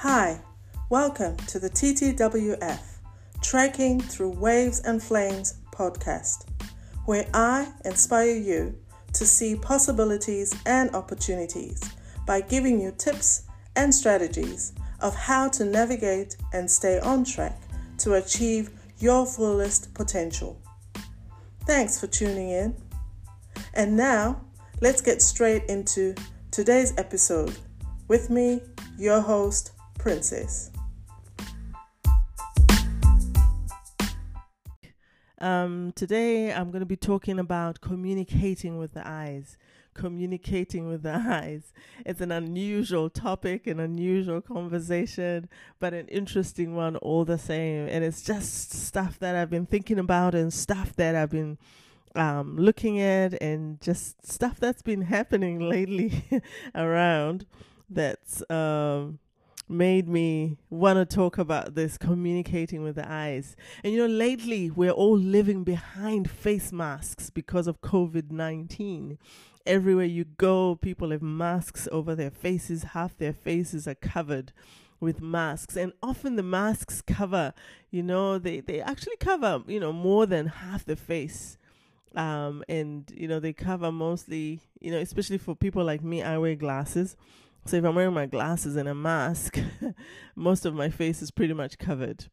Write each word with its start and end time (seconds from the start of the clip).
Hi, 0.00 0.38
welcome 0.90 1.38
to 1.48 1.58
the 1.58 1.70
TTWF 1.70 2.80
Trekking 3.40 3.98
Through 3.98 4.32
Waves 4.32 4.80
and 4.80 5.02
Flames 5.02 5.54
podcast, 5.72 6.44
where 7.06 7.26
I 7.32 7.72
inspire 7.86 8.36
you 8.36 8.78
to 9.14 9.24
see 9.24 9.56
possibilities 9.56 10.54
and 10.66 10.94
opportunities 10.94 11.80
by 12.26 12.42
giving 12.42 12.78
you 12.78 12.92
tips 12.98 13.44
and 13.74 13.92
strategies 13.92 14.74
of 15.00 15.16
how 15.16 15.48
to 15.48 15.64
navigate 15.64 16.36
and 16.52 16.70
stay 16.70 17.00
on 17.00 17.24
track 17.24 17.58
to 18.00 18.14
achieve 18.14 18.72
your 18.98 19.24
fullest 19.24 19.94
potential. 19.94 20.60
Thanks 21.64 21.98
for 21.98 22.06
tuning 22.06 22.50
in. 22.50 22.76
And 23.72 23.96
now, 23.96 24.42
let's 24.82 25.00
get 25.00 25.22
straight 25.22 25.64
into 25.70 26.14
today's 26.50 26.92
episode 26.98 27.56
with 28.08 28.28
me, 28.28 28.60
your 28.98 29.22
host, 29.22 29.72
Princess. 30.06 30.70
Um, 35.40 35.90
today, 35.96 36.52
I'm 36.52 36.70
going 36.70 36.78
to 36.78 36.86
be 36.86 36.94
talking 36.94 37.40
about 37.40 37.80
communicating 37.80 38.78
with 38.78 38.94
the 38.94 39.02
eyes. 39.04 39.58
Communicating 39.94 40.86
with 40.86 41.02
the 41.02 41.14
eyes. 41.26 41.72
It's 42.04 42.20
an 42.20 42.30
unusual 42.30 43.10
topic, 43.10 43.66
an 43.66 43.80
unusual 43.80 44.40
conversation, 44.40 45.48
but 45.80 45.92
an 45.92 46.06
interesting 46.06 46.76
one 46.76 46.94
all 46.98 47.24
the 47.24 47.36
same. 47.36 47.88
And 47.88 48.04
it's 48.04 48.22
just 48.22 48.70
stuff 48.70 49.18
that 49.18 49.34
I've 49.34 49.50
been 49.50 49.66
thinking 49.66 49.98
about 49.98 50.36
and 50.36 50.52
stuff 50.52 50.94
that 50.94 51.16
I've 51.16 51.30
been 51.30 51.58
um, 52.14 52.56
looking 52.56 53.00
at 53.00 53.42
and 53.42 53.80
just 53.80 54.24
stuff 54.24 54.60
that's 54.60 54.82
been 54.82 55.02
happening 55.02 55.58
lately 55.68 56.22
around 56.76 57.44
that's 57.90 58.48
um, 58.50 59.18
made 59.68 60.08
me 60.08 60.56
want 60.70 60.96
to 60.96 61.16
talk 61.16 61.38
about 61.38 61.74
this 61.74 61.98
communicating 61.98 62.82
with 62.82 62.96
the 62.96 63.10
eyes. 63.10 63.56
And 63.82 63.92
you 63.92 63.98
know, 64.00 64.06
lately 64.12 64.70
we're 64.70 64.90
all 64.90 65.16
living 65.16 65.64
behind 65.64 66.30
face 66.30 66.72
masks 66.72 67.30
because 67.30 67.66
of 67.66 67.80
COVID 67.80 68.30
19. 68.30 69.18
Everywhere 69.66 70.04
you 70.04 70.24
go, 70.24 70.76
people 70.76 71.10
have 71.10 71.22
masks 71.22 71.88
over 71.90 72.14
their 72.14 72.30
faces, 72.30 72.84
half 72.84 73.18
their 73.18 73.32
faces 73.32 73.88
are 73.88 73.96
covered 73.96 74.52
with 75.00 75.20
masks 75.20 75.76
and 75.76 75.92
often 76.02 76.36
the 76.36 76.42
masks 76.42 77.02
cover 77.02 77.52
you 77.90 78.02
know 78.02 78.38
they 78.38 78.60
they 78.60 78.80
actually 78.80 79.16
cover 79.16 79.62
you 79.66 79.78
know 79.78 79.92
more 79.92 80.24
than 80.24 80.46
half 80.46 80.84
the 80.86 80.96
face 80.96 81.58
um 82.14 82.64
and 82.68 83.12
you 83.14 83.28
know 83.28 83.38
they 83.38 83.52
cover 83.52 83.92
mostly 83.92 84.60
you 84.80 84.90
know 84.90 84.98
especially 84.98 85.36
for 85.36 85.54
people 85.54 85.84
like 85.84 86.02
me 86.02 86.22
i 86.22 86.38
wear 86.38 86.54
glasses 86.54 87.14
so 87.66 87.76
if 87.76 87.84
I'm 87.84 87.94
wearing 87.94 88.14
my 88.14 88.26
glasses 88.26 88.76
and 88.76 88.88
a 88.88 88.94
mask, 88.94 89.58
most 90.36 90.64
of 90.64 90.74
my 90.74 90.88
face 90.88 91.20
is 91.20 91.30
pretty 91.30 91.54
much 91.54 91.78
covered. 91.78 92.26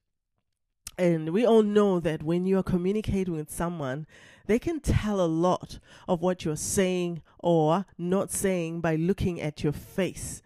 And 0.98 1.30
we 1.30 1.46
all 1.46 1.64
know 1.64 2.00
that 2.00 2.22
when 2.22 2.46
you 2.46 2.60
are 2.60 2.64
communicating 2.64 3.34
with 3.34 3.50
someone, 3.50 4.06
they 4.46 4.60
can 4.60 4.80
tell 4.80 5.20
a 5.20 5.26
lot 5.26 5.80
of 6.08 6.22
what 6.22 6.46
you're 6.46 6.56
saying 6.56 7.24
or 7.40 7.86
not 7.98 8.30
saying 8.30 8.82
by 8.82 8.96
looking 8.96 9.42
at 9.42 9.64
your 9.64 9.74
face. 9.74 10.42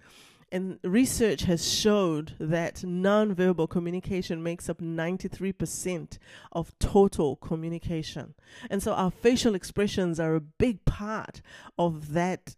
And 0.49 0.79
research 0.81 1.41
has 1.41 1.69
showed 1.69 2.33
that 2.39 2.75
nonverbal 2.75 3.69
communication 3.69 4.41
makes 4.41 4.69
up 4.69 4.79
93% 4.79 6.17
of 6.53 6.77
total 6.79 7.35
communication. 7.35 8.33
And 8.69 8.81
so 8.81 8.93
our 8.93 9.11
facial 9.11 9.55
expressions 9.55 10.19
are 10.21 10.35
a 10.35 10.41
big 10.41 10.85
part 10.85 11.41
of 11.77 12.13
that 12.13 12.55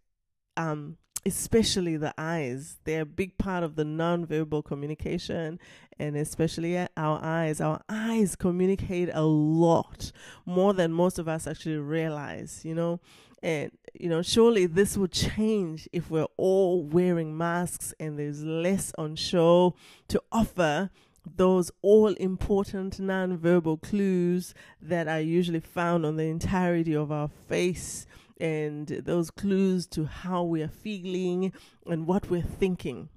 um, 0.55 0.97
especially 1.25 1.98
the 1.98 2.14
eyes. 2.17 2.78
They're 2.84 3.02
a 3.02 3.06
big 3.06 3.38
part 3.38 3.64
of 3.64 3.75
the 3.75 3.84
nonverbal 3.84 4.64
communication, 4.66 5.60
and 5.98 6.16
especially 6.16 6.77
our 6.77 7.20
eyes. 7.21 7.61
Our 7.61 7.82
eyes 7.89 8.36
communicate 8.36 9.10
a 9.14 9.23
lot 9.23 10.11
more 10.45 10.73
than 10.73 10.93
most 10.93 11.20
of 11.20 11.27
us 11.27 11.48
actually 11.48 11.77
realize, 11.77 12.61
you 12.64 12.76
know. 12.76 12.99
And, 13.42 13.71
you 13.93 14.10
know, 14.10 14.21
surely 14.21 14.66
this 14.66 14.98
will 14.98 15.08
change 15.08 15.88
if 15.93 16.11
we're 16.11 16.27
all 16.36 16.83
wearing 16.83 17.38
masks 17.38 17.93
and 17.99 18.20
there's 18.20 18.43
less 18.43 18.92
on 18.98 19.16
show 19.16 19.76
to 20.10 20.22
offer 20.32 20.89
those 21.38 21.72
all 21.82 22.14
important 22.16 22.99
nonverbal 22.99 23.82
clues 23.82 24.54
that 24.82 25.08
are 25.08 25.22
usually 25.22 25.60
found 25.60 26.05
on 26.05 26.17
the 26.17 26.23
entirety 26.23 26.95
of 26.95 27.11
our 27.11 27.30
face 27.48 28.05
and 28.39 28.88
those 28.88 29.32
clues 29.32 29.86
to 29.88 30.05
how 30.05 30.44
we 30.44 30.61
are 30.61 30.67
feeling 30.67 31.52
and 31.86 32.08
what 32.08 32.30
we're 32.30 32.42
thinking. 32.42 33.10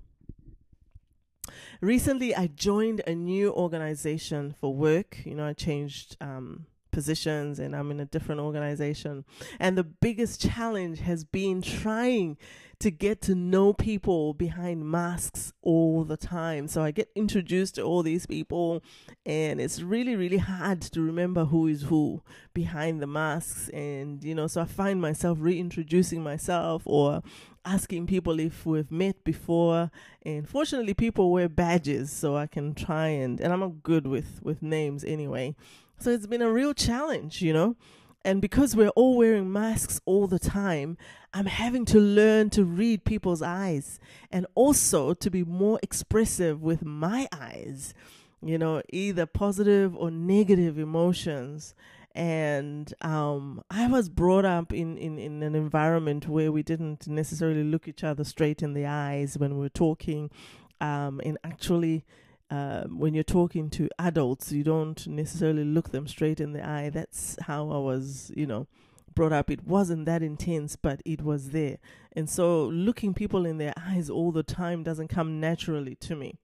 Recently, 1.81 2.34
I 2.34 2.47
joined 2.47 3.03
a 3.06 3.15
new 3.15 3.53
organization 3.53 4.55
for 4.59 4.75
work. 4.75 5.19
You 5.25 5.34
know, 5.34 5.47
I 5.47 5.53
changed 5.53 6.16
um, 6.21 6.66
positions 6.93 7.59
and 7.59 7.75
I'm 7.75 7.91
in 7.91 7.99
a 7.99 8.05
different 8.05 8.41
organization. 8.41 9.25
And 9.59 9.77
the 9.77 9.82
biggest 9.82 10.41
challenge 10.41 11.00
has 11.00 11.25
been 11.25 11.62
trying 11.62 12.37
to 12.82 12.91
get 12.91 13.20
to 13.22 13.34
know 13.37 13.72
people 13.72 14.34
behind 14.34 14.84
masks 14.91 15.53
all 15.62 16.03
the 16.03 16.16
time. 16.16 16.66
So 16.66 16.82
I 16.82 16.91
get 16.91 17.09
introduced 17.15 17.76
to 17.76 17.82
all 17.82 18.03
these 18.03 18.26
people, 18.26 18.82
and 19.25 19.60
it's 19.60 19.81
really, 19.81 20.16
really 20.16 20.38
hard 20.38 20.82
to 20.82 21.00
remember 21.00 21.44
who 21.44 21.69
is 21.69 21.82
who 21.82 22.22
behind 22.53 23.00
the 23.00 23.06
masks. 23.06 23.69
And, 23.69 24.25
you 24.25 24.34
know, 24.34 24.48
so 24.48 24.62
I 24.62 24.65
find 24.65 25.00
myself 25.00 25.38
reintroducing 25.41 26.25
myself 26.25 26.82
or 26.84 27.22
asking 27.65 28.09
people 28.09 28.41
if 28.41 28.66
we've 28.66 28.91
met 28.91 29.22
before. 29.22 29.93
And 30.22 30.49
fortunately, 30.49 30.94
people 30.94 31.31
wear 31.31 31.49
badges, 31.49 32.10
so 32.10 32.37
I 32.37 32.49
can 32.49 32.75
try 32.75 33.06
and, 33.06 33.41
and 33.41 33.53
I'm 33.53 33.60
not 33.60 33.84
good 33.84 34.09
with, 34.09 34.41
with 34.43 34.60
names 34.60 35.04
anyway. 35.04 35.54
So 36.00 36.10
it's 36.10 36.26
been 36.26 36.43
a 36.43 36.50
real 36.50 36.75
challenge, 36.75 37.43
you 37.43 37.53
know. 37.53 37.76
And 38.25 38.41
because 38.41 38.77
we're 38.77 38.88
all 38.91 39.16
wearing 39.16 39.53
masks 39.53 40.00
all 40.05 40.27
the 40.27 40.38
time, 40.38 40.97
I'm 41.34 41.47
having 41.47 41.84
to 41.87 41.99
learn 41.99 42.50
to 42.50 42.65
read 42.65 43.05
people's 43.05 43.43
eyes 43.43 43.99
and 44.31 44.47
also 44.55 45.15
to 45.15 45.31
be 45.31 45.44
more 45.44 45.81
expressive 45.83 46.62
with 46.62 46.84
my 46.84 47.27
eyes, 47.32 47.94
you 48.43 48.59
know, 48.59 48.82
either 48.93 49.27
positive 49.27 49.97
or 49.97 50.11
negative 50.11 50.78
emotions. 50.78 51.75
And 52.15 52.93
um, 53.00 53.62
I 53.71 53.87
was 53.88 54.09
brought 54.09 54.44
up 54.44 54.72
in, 54.72 54.99
in, 54.99 55.19
in 55.19 55.43
an 55.43 55.55
environment 55.55 56.28
where 56.28 56.53
we 56.53 56.62
didn't 56.62 57.09
necessarily 57.09 57.65
look 57.65 57.88
each 57.88 58.05
other 58.05 58.22
straight 58.22 58.62
in 58.62 58.75
the 58.75 58.87
eyes 58.87 59.38
when 59.38 59.55
we 59.55 59.61
were 59.61 59.69
talking. 59.71 60.31
Um, 60.81 61.21
and 61.25 61.38
actually, 61.43 62.05
uh, 62.52 62.84
when 62.88 63.14
you're 63.14 63.24
talking 63.24 63.70
to 63.70 63.88
adults, 63.98 64.52
you 64.52 64.62
don't 64.62 65.06
necessarily 65.06 65.64
look 65.64 65.90
them 65.90 66.06
straight 66.06 66.38
in 66.38 66.52
the 66.52 66.62
eye. 66.62 66.90
That's 66.90 67.38
how 67.40 67.70
I 67.70 67.78
was, 67.78 68.30
you 68.36 68.46
know, 68.46 68.66
brought 69.14 69.32
up. 69.32 69.50
It 69.50 69.66
wasn't 69.66 70.04
that 70.04 70.22
intense, 70.22 70.76
but 70.76 71.00
it 71.06 71.22
was 71.22 71.50
there. 71.50 71.78
And 72.14 72.28
so 72.28 72.64
looking 72.66 73.14
people 73.14 73.46
in 73.46 73.56
their 73.56 73.72
eyes 73.78 74.10
all 74.10 74.32
the 74.32 74.42
time 74.42 74.82
doesn't 74.82 75.08
come 75.08 75.40
naturally 75.40 75.94
to 75.94 76.14
me. 76.14 76.34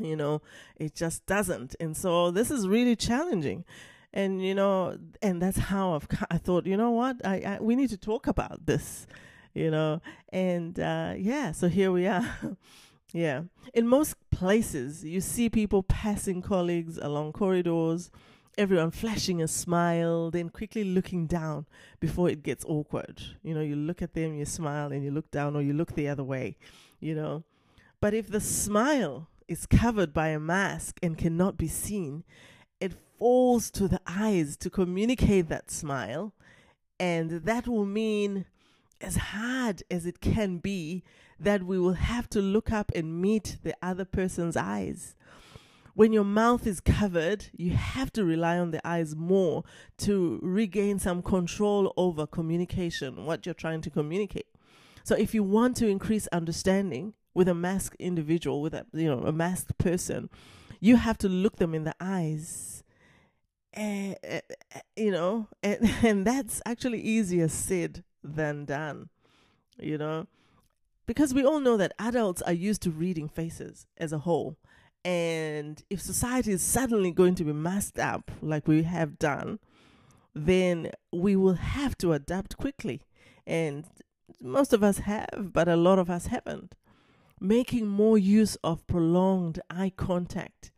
You 0.00 0.16
know, 0.16 0.42
it 0.74 0.96
just 0.96 1.24
doesn't. 1.26 1.76
And 1.78 1.96
so 1.96 2.32
this 2.32 2.50
is 2.50 2.66
really 2.66 2.96
challenging. 2.96 3.64
And 4.12 4.44
you 4.44 4.56
know, 4.56 4.98
and 5.22 5.40
that's 5.40 5.58
how 5.58 5.94
I've 5.94 6.08
I 6.32 6.38
thought, 6.38 6.66
you 6.66 6.76
know 6.76 6.90
what? 6.90 7.24
I, 7.24 7.36
I 7.46 7.58
we 7.60 7.76
need 7.76 7.90
to 7.90 7.96
talk 7.96 8.26
about 8.26 8.66
this, 8.66 9.06
you 9.54 9.70
know. 9.70 10.02
And 10.30 10.80
uh 10.80 11.14
yeah, 11.16 11.52
so 11.52 11.68
here 11.68 11.92
we 11.92 12.08
are. 12.08 12.28
Yeah. 13.12 13.42
In 13.74 13.86
most 13.86 14.16
places, 14.30 15.04
you 15.04 15.20
see 15.20 15.50
people 15.50 15.82
passing 15.82 16.40
colleagues 16.42 16.98
along 16.98 17.32
corridors, 17.32 18.10
everyone 18.56 18.90
flashing 18.90 19.42
a 19.42 19.48
smile, 19.48 20.30
then 20.30 20.48
quickly 20.48 20.84
looking 20.84 21.26
down 21.26 21.66
before 22.00 22.28
it 22.28 22.42
gets 22.42 22.64
awkward. 22.64 23.22
You 23.42 23.54
know, 23.54 23.60
you 23.60 23.76
look 23.76 24.02
at 24.02 24.14
them, 24.14 24.34
you 24.34 24.44
smile, 24.44 24.92
and 24.92 25.04
you 25.04 25.10
look 25.10 25.30
down, 25.30 25.56
or 25.56 25.62
you 25.62 25.72
look 25.72 25.94
the 25.94 26.08
other 26.08 26.24
way, 26.24 26.56
you 27.00 27.14
know. 27.14 27.44
But 28.00 28.14
if 28.14 28.28
the 28.28 28.40
smile 28.40 29.28
is 29.46 29.66
covered 29.66 30.12
by 30.12 30.28
a 30.28 30.40
mask 30.40 30.98
and 31.02 31.16
cannot 31.18 31.56
be 31.56 31.68
seen, 31.68 32.24
it 32.80 32.94
falls 33.18 33.70
to 33.72 33.88
the 33.88 34.00
eyes 34.06 34.56
to 34.58 34.70
communicate 34.70 35.48
that 35.48 35.70
smile. 35.70 36.32
And 36.98 37.44
that 37.44 37.68
will 37.68 37.86
mean, 37.86 38.46
as 39.00 39.16
hard 39.16 39.82
as 39.90 40.06
it 40.06 40.20
can 40.20 40.58
be, 40.58 41.02
that 41.42 41.64
we 41.64 41.78
will 41.78 41.94
have 41.94 42.28
to 42.30 42.40
look 42.40 42.70
up 42.72 42.92
and 42.94 43.20
meet 43.20 43.58
the 43.62 43.74
other 43.82 44.04
person's 44.04 44.56
eyes. 44.56 45.14
When 45.94 46.12
your 46.12 46.24
mouth 46.24 46.66
is 46.66 46.80
covered, 46.80 47.46
you 47.54 47.72
have 47.72 48.12
to 48.14 48.24
rely 48.24 48.58
on 48.58 48.70
the 48.70 48.86
eyes 48.86 49.14
more 49.14 49.64
to 49.98 50.38
regain 50.42 50.98
some 50.98 51.22
control 51.22 51.92
over 51.96 52.26
communication, 52.26 53.26
what 53.26 53.44
you're 53.44 53.54
trying 53.54 53.82
to 53.82 53.90
communicate. 53.90 54.46
So 55.04 55.14
if 55.16 55.34
you 55.34 55.42
want 55.42 55.76
to 55.78 55.88
increase 55.88 56.26
understanding 56.28 57.14
with 57.34 57.48
a 57.48 57.54
masked 57.54 57.96
individual, 57.98 58.62
with 58.62 58.72
a 58.72 58.86
you 58.92 59.08
know, 59.08 59.26
a 59.26 59.32
masked 59.32 59.76
person, 59.76 60.30
you 60.80 60.96
have 60.96 61.18
to 61.18 61.28
look 61.28 61.56
them 61.56 61.74
in 61.74 61.84
the 61.84 61.94
eyes. 62.00 62.84
Uh, 63.76 64.14
you 64.96 65.10
know, 65.10 65.48
and, 65.62 65.78
and 66.02 66.26
that's 66.26 66.62
actually 66.64 67.00
easier 67.00 67.48
said 67.48 68.04
than 68.22 68.64
done. 68.64 69.08
You 69.78 69.98
know, 69.98 70.26
because 71.06 71.34
we 71.34 71.44
all 71.44 71.60
know 71.60 71.76
that 71.76 71.92
adults 71.98 72.42
are 72.42 72.52
used 72.52 72.82
to 72.82 72.90
reading 72.90 73.28
faces 73.28 73.86
as 73.96 74.12
a 74.12 74.18
whole. 74.18 74.56
And 75.04 75.82
if 75.90 76.00
society 76.00 76.52
is 76.52 76.62
suddenly 76.62 77.10
going 77.10 77.34
to 77.36 77.44
be 77.44 77.52
masked 77.52 77.98
up 77.98 78.30
like 78.40 78.68
we 78.68 78.84
have 78.84 79.18
done, 79.18 79.58
then 80.34 80.92
we 81.12 81.34
will 81.34 81.54
have 81.54 81.98
to 81.98 82.12
adapt 82.12 82.56
quickly. 82.56 83.02
And 83.46 83.84
most 84.40 84.72
of 84.72 84.82
us 84.82 84.98
have, 84.98 85.28
but 85.52 85.68
a 85.68 85.76
lot 85.76 85.98
of 85.98 86.08
us 86.08 86.26
haven't. 86.26 86.74
Making 87.40 87.88
more 87.88 88.16
use 88.16 88.56
of 88.62 88.86
prolonged 88.86 89.60
eye 89.68 89.92
contact. 89.96 90.70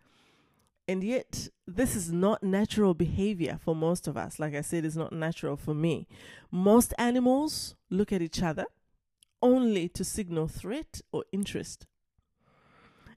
And 0.89 1.05
yet, 1.05 1.49
this 1.67 1.95
is 1.95 2.11
not 2.13 2.43
natural 2.43 2.95
behavior 2.95 3.59
for 3.63 3.75
most 3.77 4.07
of 4.07 4.17
us. 4.17 4.39
Like 4.39 4.55
I 4.55 4.63
said, 4.63 4.85
it's 4.85 4.97
not 4.97 5.13
natural 5.13 5.57
for 5.57 5.75
me. 5.75 6.07
Most 6.51 6.95
animals 6.99 7.75
look 7.91 8.13
at 8.13 8.23
each 8.23 8.43
other 8.43 8.67
only 9.45 9.89
to 9.91 10.03
signal 10.03 10.49
threat 10.49 11.03
or 11.13 11.25
interest. 11.31 11.87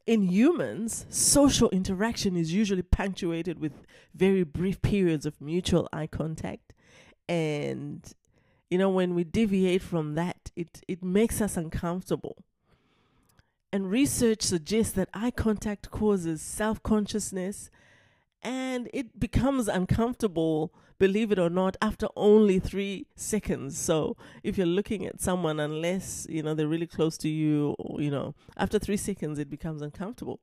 In 0.05 0.21
humans, 0.21 1.05
social 1.09 1.69
interaction 1.69 2.37
is 2.37 2.53
usually 2.53 2.83
punctuated 2.83 3.59
with 3.59 3.73
very 4.13 4.43
brief 4.43 4.81
periods 4.81 5.25
of 5.25 5.41
mutual 5.41 5.89
eye 5.91 6.07
contact. 6.07 6.73
And, 7.27 8.05
you 8.69 8.77
know, 8.77 8.89
when 8.89 9.15
we 9.15 9.23
deviate 9.23 9.81
from 9.81 10.15
that, 10.15 10.51
it, 10.55 10.81
it 10.87 11.03
makes 11.03 11.41
us 11.41 11.57
uncomfortable. 11.57 12.37
And 13.71 13.89
research 13.89 14.43
suggests 14.43 14.93
that 14.93 15.09
eye 15.13 15.31
contact 15.31 15.91
causes 15.91 16.41
self 16.41 16.81
consciousness 16.83 17.69
and 18.41 18.89
it 18.93 19.19
becomes 19.19 19.67
uncomfortable, 19.67 20.73
believe 20.99 21.31
it 21.31 21.39
or 21.39 21.49
not, 21.49 21.77
after 21.81 22.07
only 22.15 22.59
three 22.59 23.07
seconds. 23.15 23.77
So 23.77 24.15
if 24.43 24.57
you're 24.57 24.67
looking 24.67 25.05
at 25.05 25.21
someone, 25.21 25.59
unless 25.59 26.27
you 26.29 26.43
know 26.43 26.53
they're 26.53 26.67
really 26.67 26.87
close 26.87 27.17
to 27.19 27.29
you, 27.29 27.75
or, 27.79 28.01
you 28.01 28.11
know, 28.11 28.35
after 28.55 28.79
three 28.79 28.97
seconds 28.97 29.39
it 29.39 29.49
becomes 29.49 29.81
uncomfortable. 29.81 30.39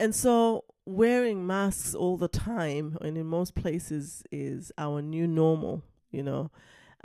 And 0.00 0.14
so 0.14 0.64
wearing 0.86 1.46
masks 1.46 1.94
all 1.94 2.16
the 2.16 2.28
time 2.28 2.98
and 3.00 3.16
in 3.16 3.26
most 3.26 3.54
places 3.54 4.22
is 4.30 4.72
our 4.76 5.00
new 5.00 5.26
normal, 5.26 5.82
you 6.10 6.22
know. 6.22 6.50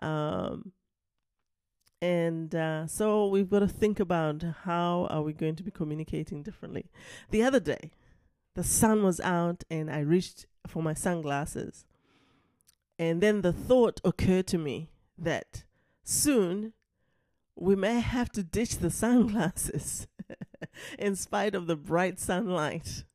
Um, 0.01 0.71
and 2.01 2.55
uh, 2.55 2.87
so 2.87 3.27
we've 3.27 3.49
got 3.49 3.59
to 3.59 3.67
think 3.67 3.99
about 3.99 4.43
how 4.63 5.07
are 5.09 5.21
we 5.21 5.33
going 5.33 5.55
to 5.57 5.63
be 5.63 5.71
communicating 5.71 6.43
differently. 6.43 6.89
The 7.29 7.43
other 7.43 7.59
day, 7.59 7.91
the 8.59 8.65
sun 8.65 9.03
was 9.03 9.21
out 9.21 9.63
and 9.69 9.89
I 9.89 9.99
reached 9.99 10.45
for 10.67 10.83
my 10.83 10.93
sunglasses. 10.93 11.85
And 12.99 13.21
then 13.21 13.39
the 13.41 13.53
thought 13.53 14.01
occurred 14.03 14.47
to 14.47 14.57
me 14.57 14.89
that 15.17 15.63
soon 16.03 16.73
we 17.55 17.77
may 17.77 18.01
have 18.01 18.29
to 18.33 18.43
ditch 18.43 18.79
the 18.79 18.89
sunglasses 18.89 20.07
in 20.99 21.15
spite 21.15 21.55
of 21.55 21.67
the 21.67 21.77
bright 21.77 22.19
sunlight. 22.19 23.05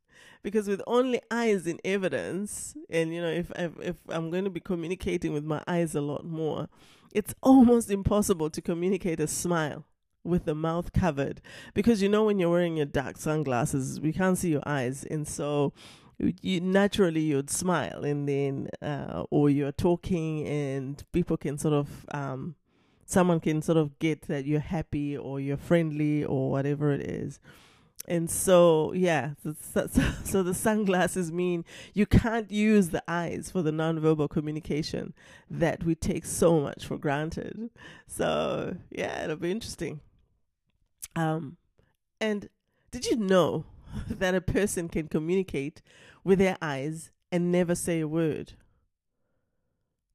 Because 0.42 0.66
with 0.66 0.80
only 0.86 1.20
eyes 1.30 1.66
in 1.66 1.78
evidence, 1.84 2.74
and 2.88 3.12
you 3.12 3.20
know, 3.20 3.28
if, 3.28 3.52
if 3.54 3.72
if 3.80 3.96
I'm 4.08 4.30
going 4.30 4.44
to 4.44 4.50
be 4.50 4.60
communicating 4.60 5.34
with 5.34 5.44
my 5.44 5.62
eyes 5.66 5.94
a 5.94 6.00
lot 6.00 6.24
more, 6.24 6.70
it's 7.12 7.34
almost 7.42 7.90
impossible 7.90 8.48
to 8.48 8.62
communicate 8.62 9.20
a 9.20 9.26
smile 9.26 9.84
with 10.24 10.44
the 10.44 10.54
mouth 10.54 10.92
covered. 10.92 11.40
Because 11.74 12.02
you 12.02 12.08
know 12.08 12.24
when 12.24 12.38
you're 12.38 12.50
wearing 12.50 12.76
your 12.76 12.86
dark 12.86 13.16
sunglasses 13.16 14.00
we 14.00 14.12
can't 14.12 14.38
see 14.38 14.50
your 14.50 14.62
eyes. 14.66 15.04
And 15.04 15.28
so 15.28 15.72
you 16.18 16.60
naturally 16.60 17.20
you'd 17.20 17.50
smile. 17.50 18.04
And 18.04 18.28
then 18.28 18.68
uh, 18.82 19.24
or 19.30 19.50
you're 19.50 19.72
talking 19.72 20.46
and 20.46 21.02
people 21.12 21.36
can 21.36 21.58
sort 21.58 21.74
of 21.74 22.06
um, 22.12 22.56
someone 23.06 23.40
can 23.40 23.62
sort 23.62 23.78
of 23.78 23.98
get 23.98 24.22
that 24.22 24.46
you're 24.46 24.60
happy 24.60 25.16
or 25.16 25.40
you're 25.40 25.56
friendly 25.56 26.24
or 26.24 26.50
whatever 26.50 26.92
it 26.92 27.02
is. 27.02 27.38
And 28.06 28.30
so 28.30 28.92
yeah 28.92 29.30
so, 29.42 29.86
so, 29.90 30.02
so, 30.24 30.42
the 30.42 30.52
sunglasses 30.52 31.32
mean 31.32 31.64
you 31.94 32.04
can't 32.04 32.50
use 32.50 32.90
the 32.90 33.02
eyes 33.08 33.50
for 33.50 33.62
the 33.62 33.70
nonverbal 33.70 34.28
communication 34.28 35.14
that 35.50 35.84
we 35.84 35.94
take 35.94 36.26
so 36.26 36.60
much 36.60 36.84
for 36.84 36.98
granted. 36.98 37.70
So 38.06 38.76
yeah 38.90 39.24
it'll 39.24 39.36
be 39.36 39.50
interesting 39.50 40.00
um, 41.16 41.56
and 42.20 42.48
did 42.90 43.06
you 43.06 43.16
know 43.16 43.64
that 44.08 44.34
a 44.34 44.40
person 44.40 44.88
can 44.88 45.08
communicate 45.08 45.82
with 46.22 46.38
their 46.38 46.56
eyes 46.62 47.10
and 47.30 47.52
never 47.52 47.74
say 47.74 48.00
a 48.00 48.08
word? 48.08 48.54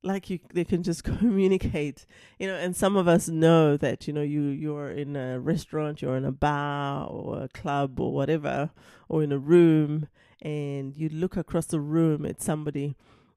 Like 0.02 0.30
you, 0.30 0.40
they 0.54 0.64
can 0.64 0.82
just 0.82 1.04
communicate, 1.20 2.06
you 2.38 2.48
know. 2.48 2.56
And 2.56 2.76
some 2.76 2.96
of 2.96 3.08
us 3.08 3.28
know 3.28 3.76
that 3.76 4.08
you 4.08 4.14
know 4.14 4.22
you 4.22 4.44
you're 4.44 4.92
in 4.92 5.18
a 5.18 5.40
restaurant, 5.40 6.02
you're 6.02 6.16
in 6.16 6.24
a 6.24 6.32
bar 6.32 7.06
or 7.08 7.44
a 7.44 7.50
club 7.50 8.00
or 8.00 8.14
whatever, 8.14 8.70
or 9.10 9.24
in 9.24 9.34
a 9.34 9.38
room, 9.38 10.08
and 10.42 10.96
you 10.96 11.10
look 11.10 11.36
across 11.36 11.66
the 11.66 11.82
room 11.82 12.26
at 12.26 12.42
somebody, 12.42 12.96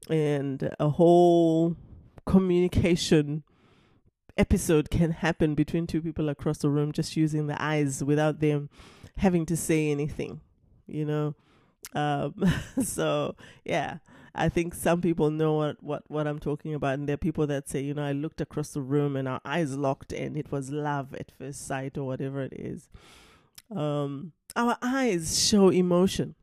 and 0.08 0.72
a 0.78 0.90
whole 0.90 1.76
communication 2.26 3.42
episode 4.37 4.90
can 4.90 5.11
happen 5.11 5.55
between 5.55 5.87
two 5.87 6.00
people 6.00 6.29
across 6.29 6.58
the 6.58 6.70
room 6.70 6.93
just 6.93 7.17
using 7.17 7.46
the 7.46 7.62
eyes 7.62 8.02
without 8.02 8.40
them 8.40 8.70
having 9.19 9.46
to 9.46 9.56
say 9.56 9.90
anything, 9.90 10.40
you 10.87 11.05
know. 11.05 11.34
Um, 11.94 12.34
so 12.82 13.37
yeah, 13.64 13.99
I 14.34 14.49
think 14.49 14.75
some 14.75 15.00
people 15.00 15.31
know 15.31 15.55
what, 15.55 15.82
what, 15.82 16.02
what 16.08 16.26
I'm 16.26 16.38
talking 16.38 16.75
about, 16.75 16.94
and 16.94 17.08
there 17.08 17.14
are 17.14 17.19
people 17.19 17.46
that 17.49 17.69
say, 17.69 17.81
you 17.81 17.94
know, 17.94 18.05
I 18.05 18.12
looked 18.12 18.40
across 18.40 18.70
the 18.70 18.81
room 18.81 19.17
and 19.17 19.29
our 19.29 19.40
eyes 19.44 19.76
locked, 19.76 20.12
and 20.12 20.37
it 20.37 20.50
was 20.50 20.70
love 20.70 21.14
at 21.14 21.31
first 21.31 21.67
sight 21.67 21.99
or 21.99 22.05
whatever 22.05 22.43
it 22.43 22.55
is. 22.55 22.88
Um, 23.75 24.32
our 24.56 24.76
eyes 24.82 25.38
show 25.46 25.69
emotion, 25.69 26.34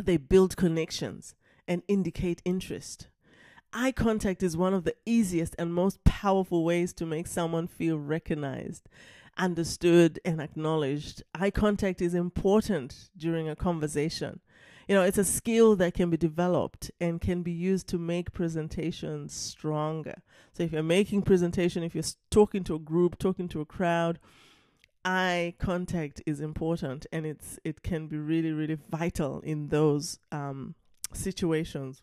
they 0.00 0.16
build 0.16 0.56
connections 0.56 1.34
and 1.66 1.82
indicate 1.88 2.42
interest. 2.44 3.08
Eye 3.72 3.92
contact 3.92 4.42
is 4.42 4.56
one 4.56 4.74
of 4.74 4.82
the 4.82 4.96
easiest 5.06 5.54
and 5.56 5.72
most 5.72 6.02
powerful 6.02 6.64
ways 6.64 6.92
to 6.94 7.06
make 7.06 7.28
someone 7.28 7.68
feel 7.68 7.98
recognized, 7.98 8.88
understood, 9.38 10.18
and 10.24 10.40
acknowledged. 10.40 11.22
Eye 11.34 11.50
contact 11.50 12.02
is 12.02 12.12
important 12.12 13.10
during 13.16 13.48
a 13.48 13.54
conversation. 13.54 14.40
You 14.88 14.96
know, 14.96 15.02
it's 15.02 15.18
a 15.18 15.24
skill 15.24 15.76
that 15.76 15.94
can 15.94 16.10
be 16.10 16.16
developed 16.16 16.90
and 17.00 17.20
can 17.20 17.44
be 17.44 17.52
used 17.52 17.86
to 17.88 17.98
make 17.98 18.32
presentations 18.32 19.32
stronger. 19.32 20.20
So 20.52 20.64
if 20.64 20.72
you're 20.72 20.82
making 20.82 21.22
presentation, 21.22 21.84
if 21.84 21.94
you're 21.94 22.02
talking 22.28 22.64
to 22.64 22.74
a 22.74 22.80
group, 22.80 23.18
talking 23.18 23.46
to 23.50 23.60
a 23.60 23.64
crowd, 23.64 24.18
eye 25.04 25.54
contact 25.60 26.20
is 26.26 26.40
important 26.40 27.06
and 27.10 27.24
it's 27.24 27.58
it 27.64 27.82
can 27.82 28.06
be 28.06 28.18
really 28.18 28.52
really 28.52 28.76
vital 28.90 29.40
in 29.40 29.68
those 29.68 30.18
um, 30.30 30.74
situations 31.14 32.02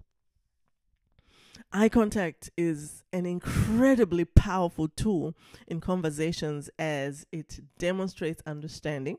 Eye 1.74 1.90
contact 1.90 2.50
is 2.56 3.04
an 3.12 3.26
incredibly 3.26 4.24
powerful 4.24 4.88
tool 4.88 5.36
in 5.68 5.82
conversations 5.82 6.70
as 6.80 7.26
it 7.34 7.60
demonstrates 7.78 8.42
understanding, 8.48 9.18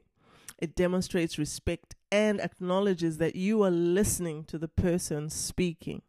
it 0.58 0.74
demonstrates 0.74 1.38
respect, 1.38 1.94
and 2.10 2.40
acknowledges 2.40 3.18
that 3.18 3.36
you 3.36 3.62
are 3.64 3.70
listening 3.70 4.44
to 4.44 4.56
the 4.56 4.66
person 4.66 5.28
speaking. 5.28 6.00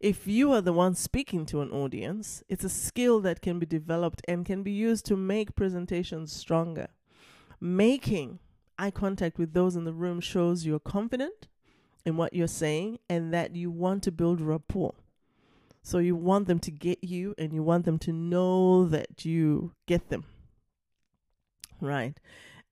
If 0.00 0.26
you 0.26 0.50
are 0.52 0.62
the 0.62 0.72
one 0.72 0.94
speaking 0.94 1.44
to 1.46 1.60
an 1.60 1.70
audience, 1.70 2.42
it's 2.48 2.64
a 2.64 2.70
skill 2.70 3.20
that 3.20 3.42
can 3.42 3.58
be 3.58 3.66
developed 3.66 4.22
and 4.26 4.46
can 4.46 4.62
be 4.62 4.72
used 4.72 5.04
to 5.06 5.16
make 5.16 5.54
presentations 5.54 6.32
stronger. 6.32 6.88
Making 7.60 8.38
eye 8.78 8.90
contact 8.90 9.38
with 9.38 9.52
those 9.52 9.76
in 9.76 9.84
the 9.84 9.92
room 9.92 10.20
shows 10.20 10.64
you're 10.64 10.78
confident 10.78 11.48
in 12.06 12.16
what 12.16 12.32
you're 12.32 12.46
saying 12.46 12.98
and 13.10 13.32
that 13.34 13.54
you 13.54 13.70
want 13.70 14.02
to 14.04 14.10
build 14.10 14.40
rapport. 14.40 14.94
So 15.86 15.98
you 15.98 16.16
want 16.16 16.48
them 16.48 16.58
to 16.58 16.72
get 16.72 17.04
you 17.04 17.32
and 17.38 17.52
you 17.52 17.62
want 17.62 17.84
them 17.84 17.96
to 18.00 18.12
know 18.12 18.88
that 18.88 19.24
you 19.24 19.70
get 19.86 20.08
them. 20.08 20.24
Right. 21.80 22.18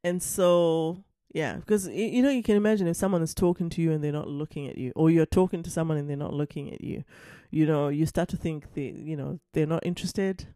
And 0.02 0.20
so, 0.20 1.04
yeah, 1.32 1.54
because 1.54 1.86
you 1.86 2.24
know, 2.24 2.30
you 2.30 2.42
can 2.42 2.56
imagine 2.56 2.88
if 2.88 2.96
someone 2.96 3.22
is 3.22 3.32
talking 3.32 3.70
to 3.70 3.80
you 3.80 3.92
and 3.92 4.02
they're 4.02 4.10
not 4.10 4.26
looking 4.26 4.66
at 4.66 4.76
you, 4.76 4.90
or 4.96 5.12
you're 5.12 5.26
talking 5.26 5.62
to 5.62 5.70
someone 5.70 5.96
and 5.96 6.10
they're 6.10 6.16
not 6.16 6.34
looking 6.34 6.72
at 6.72 6.80
you, 6.80 7.04
you 7.52 7.66
know, 7.66 7.86
you 7.86 8.04
start 8.04 8.30
to 8.30 8.36
think 8.36 8.74
they, 8.74 8.92
you 8.96 9.16
know, 9.16 9.38
they're 9.52 9.64
not 9.64 9.86
interested. 9.86 10.48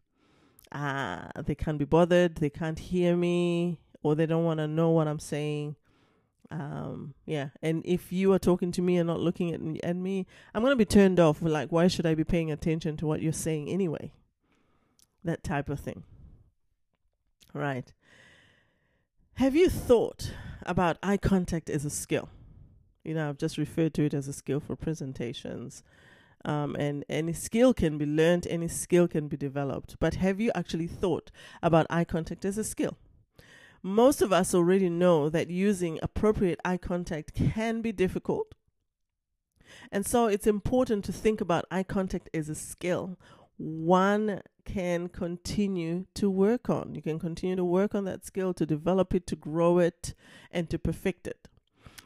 Ah, 0.72 1.30
uh, 1.36 1.42
they 1.42 1.54
can't 1.54 1.78
be 1.78 1.84
bothered. 1.84 2.38
They 2.38 2.50
can't 2.50 2.80
hear 2.80 3.16
me, 3.16 3.78
or 4.02 4.16
they 4.16 4.26
don't 4.26 4.44
want 4.44 4.58
to 4.58 4.66
know 4.66 4.90
what 4.90 5.06
I'm 5.06 5.20
saying 5.20 5.76
um 6.50 7.14
yeah. 7.26 7.50
And 7.62 7.83
if 7.85 8.12
you 8.12 8.33
are 8.33 8.38
talking 8.38 8.73
to 8.73 8.83
me 8.83 8.97
and 8.97 9.07
not 9.07 9.21
looking 9.21 9.52
at, 9.52 9.85
at 9.85 9.97
me 9.97 10.26
i'm 10.55 10.62
going 10.62 10.73
to 10.73 10.76
be 10.76 10.85
turned 10.85 11.21
off. 11.21 11.43
Like 11.43 11.71
why 11.71 11.88
should 11.88 12.07
i 12.07 12.14
be 12.14 12.25
paying 12.25 12.50
attention 12.50 12.97
to 12.99 13.07
what 13.07 13.23
you're 13.23 13.33
saying 13.33 13.69
anyway? 13.69 14.12
That 15.25 15.43
type 15.43 15.69
of 15.69 15.81
thing. 15.81 16.05
Right. 17.52 17.93
Have 19.35 19.55
you 19.55 19.69
thought 19.69 20.33
about 20.64 20.99
eye 21.02 21.17
contact 21.17 21.71
as 21.71 21.85
a 21.85 21.90
skill? 21.90 22.28
You 23.05 23.14
know 23.14 23.28
i've 23.28 23.38
just 23.38 23.59
referred 23.59 23.95
to 23.95 24.05
it 24.05 24.14
as 24.14 24.28
a 24.28 24.33
skill 24.33 24.61
for 24.61 24.76
presentations. 24.76 25.83
Um, 26.45 26.76
and 26.76 27.05
any 27.09 27.33
skill 27.33 27.75
can 27.75 27.99
be 27.99 28.07
learned, 28.07 28.47
any 28.49 28.69
skill 28.69 29.09
can 29.09 29.28
be 29.28 29.37
developed. 29.37 29.97
But 29.99 30.14
have 30.14 30.40
you 30.40 30.52
actually 30.55 30.87
thought 30.87 31.31
about 31.62 31.87
eye 31.90 32.05
contact 32.05 32.45
as 32.45 32.57
a 32.59 32.64
skill? 32.64 32.97
Most 33.82 34.23
of 34.23 34.32
us 34.32 34.54
already 34.54 34.88
know 34.88 35.28
that 35.28 35.50
using 35.50 35.99
appropriate 36.02 36.61
eye 36.64 36.76
contact 36.76 37.35
can 37.35 37.80
be 37.80 37.92
difficult. 37.92 38.54
And 39.92 40.04
so 40.04 40.26
it's 40.26 40.47
important 40.47 41.04
to 41.04 41.12
think 41.12 41.40
about 41.40 41.66
eye 41.70 41.82
contact 41.82 42.28
as 42.35 42.49
a 42.49 42.54
skill. 42.54 43.18
One 43.56 44.42
can 44.64 45.08
continue 45.08 46.06
to 46.14 46.30
work 46.30 46.68
on. 46.68 46.94
You 46.94 47.02
can 47.02 47.18
continue 47.18 47.56
to 47.56 47.64
work 47.64 47.94
on 47.94 48.04
that 48.04 48.25
skill, 48.25 48.52
to 48.54 48.66
develop 48.66 49.14
it, 49.14 49.26
to 49.28 49.37
grow 49.37 49.78
it, 49.78 50.14
and 50.50 50.68
to 50.70 50.78
perfect 50.78 51.26
it. 51.26 51.49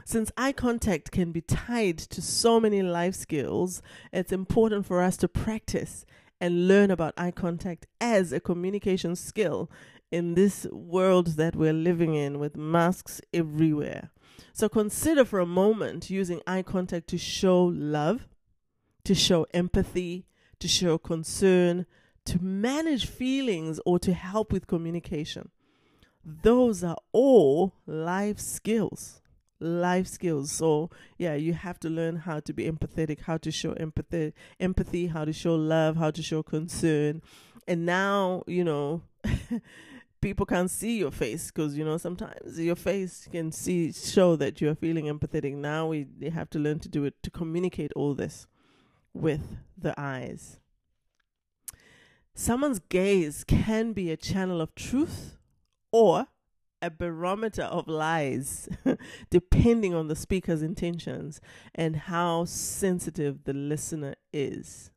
Since 0.05 0.33
eye 0.37 0.52
contact 0.52 1.11
can 1.11 1.33
be 1.33 1.41
tied 1.41 1.99
to 1.99 2.21
so 2.21 2.59
many 2.59 2.83
life 2.83 3.14
skills, 3.14 3.83
it's 4.12 4.33
important 4.33 4.87
for 4.87 5.00
us 5.00 5.17
to 5.19 5.29
practice 5.29 6.05
and 6.41 6.67
learn 6.67 6.91
about 6.91 7.14
eye 7.17 7.31
contact 7.31 7.87
as 8.00 8.33
a 8.33 8.41
communication 8.41 9.14
skill 9.14 9.71
in 10.12 10.35
this 10.35 10.66
world 10.71 11.28
that 11.38 11.57
we're 11.57 11.73
living 11.73 12.14
in 12.14 12.38
with 12.38 12.57
masks 12.57 13.21
everywhere. 13.33 14.11
So 14.52 14.69
consider 14.69 15.25
for 15.25 15.40
a 15.40 15.47
moment 15.47 16.11
using 16.11 16.40
eye 16.47 16.62
contact 16.62 17.09
to 17.09 17.19
show 17.19 17.64
love, 17.64 18.28
to 19.04 19.14
show 19.14 19.47
empathy, 19.54 20.26
to 20.61 20.69
show 20.69 20.99
concern, 20.99 21.87
to 22.26 22.40
manage 22.40 23.07
feelings, 23.07 23.81
or 23.85 23.99
to 23.99 24.12
help 24.12 24.52
with 24.52 24.66
communication. 24.66 25.50
Those 26.25 26.85
are 26.85 26.99
all 27.12 27.75
life 27.87 28.38
skills 28.38 29.23
life 29.62 30.07
skills. 30.07 30.50
So 30.50 30.90
yeah, 31.16 31.35
you 31.35 31.54
have 31.54 31.78
to 31.81 31.88
learn 31.88 32.16
how 32.16 32.40
to 32.40 32.52
be 32.52 32.71
empathetic, 32.71 33.21
how 33.21 33.38
to 33.38 33.50
show 33.50 33.73
empathy, 33.75 34.33
empathy, 34.61 35.07
how 35.07 35.25
to 35.25 35.33
show 35.33 35.54
love, 35.54 35.97
how 35.97 36.11
to 36.11 36.23
show 36.23 36.42
concern. 36.42 37.23
And 37.66 37.87
now, 37.87 38.42
you 38.47 38.64
know, 38.64 39.02
people 40.23 40.47
can't 40.47 40.71
see 40.71 40.99
your 40.99 41.11
face 41.11 41.50
because 41.50 41.76
you 41.76 41.85
know 41.85 41.99
sometimes 41.99 42.59
your 42.59 42.76
face 42.76 43.29
can 43.31 43.52
see 43.52 43.93
show 43.93 44.37
that 44.37 44.61
you're 44.61 44.75
feeling 44.75 45.07
empathetic. 45.07 45.55
Now 45.55 45.88
we 45.88 46.07
have 46.33 46.49
to 46.50 46.59
learn 46.59 46.79
to 46.81 46.88
do 46.88 47.05
it 47.05 47.23
to 47.25 47.31
communicate 47.31 47.93
all 47.95 48.14
this 48.14 48.47
with 49.12 49.59
the 49.76 49.93
eyes. 50.00 50.59
Someone's 52.35 52.79
gaze 52.79 53.45
can 53.45 53.93
be 53.93 54.11
a 54.11 54.17
channel 54.17 54.62
of 54.62 54.75
truth 54.75 55.37
or 55.91 56.29
a 56.81 56.91
barometer 56.91 57.64
of 57.64 57.87
lies, 57.87 58.69
depending 59.31 59.95
on 59.95 60.09
the 60.09 60.17
speaker's 60.17 60.62
intentions 60.62 61.41
and 61.75 61.95
how 61.95 62.45
sensitive 62.47 63.45
the 63.45 63.52
listener 63.52 64.14
is. 64.33 64.91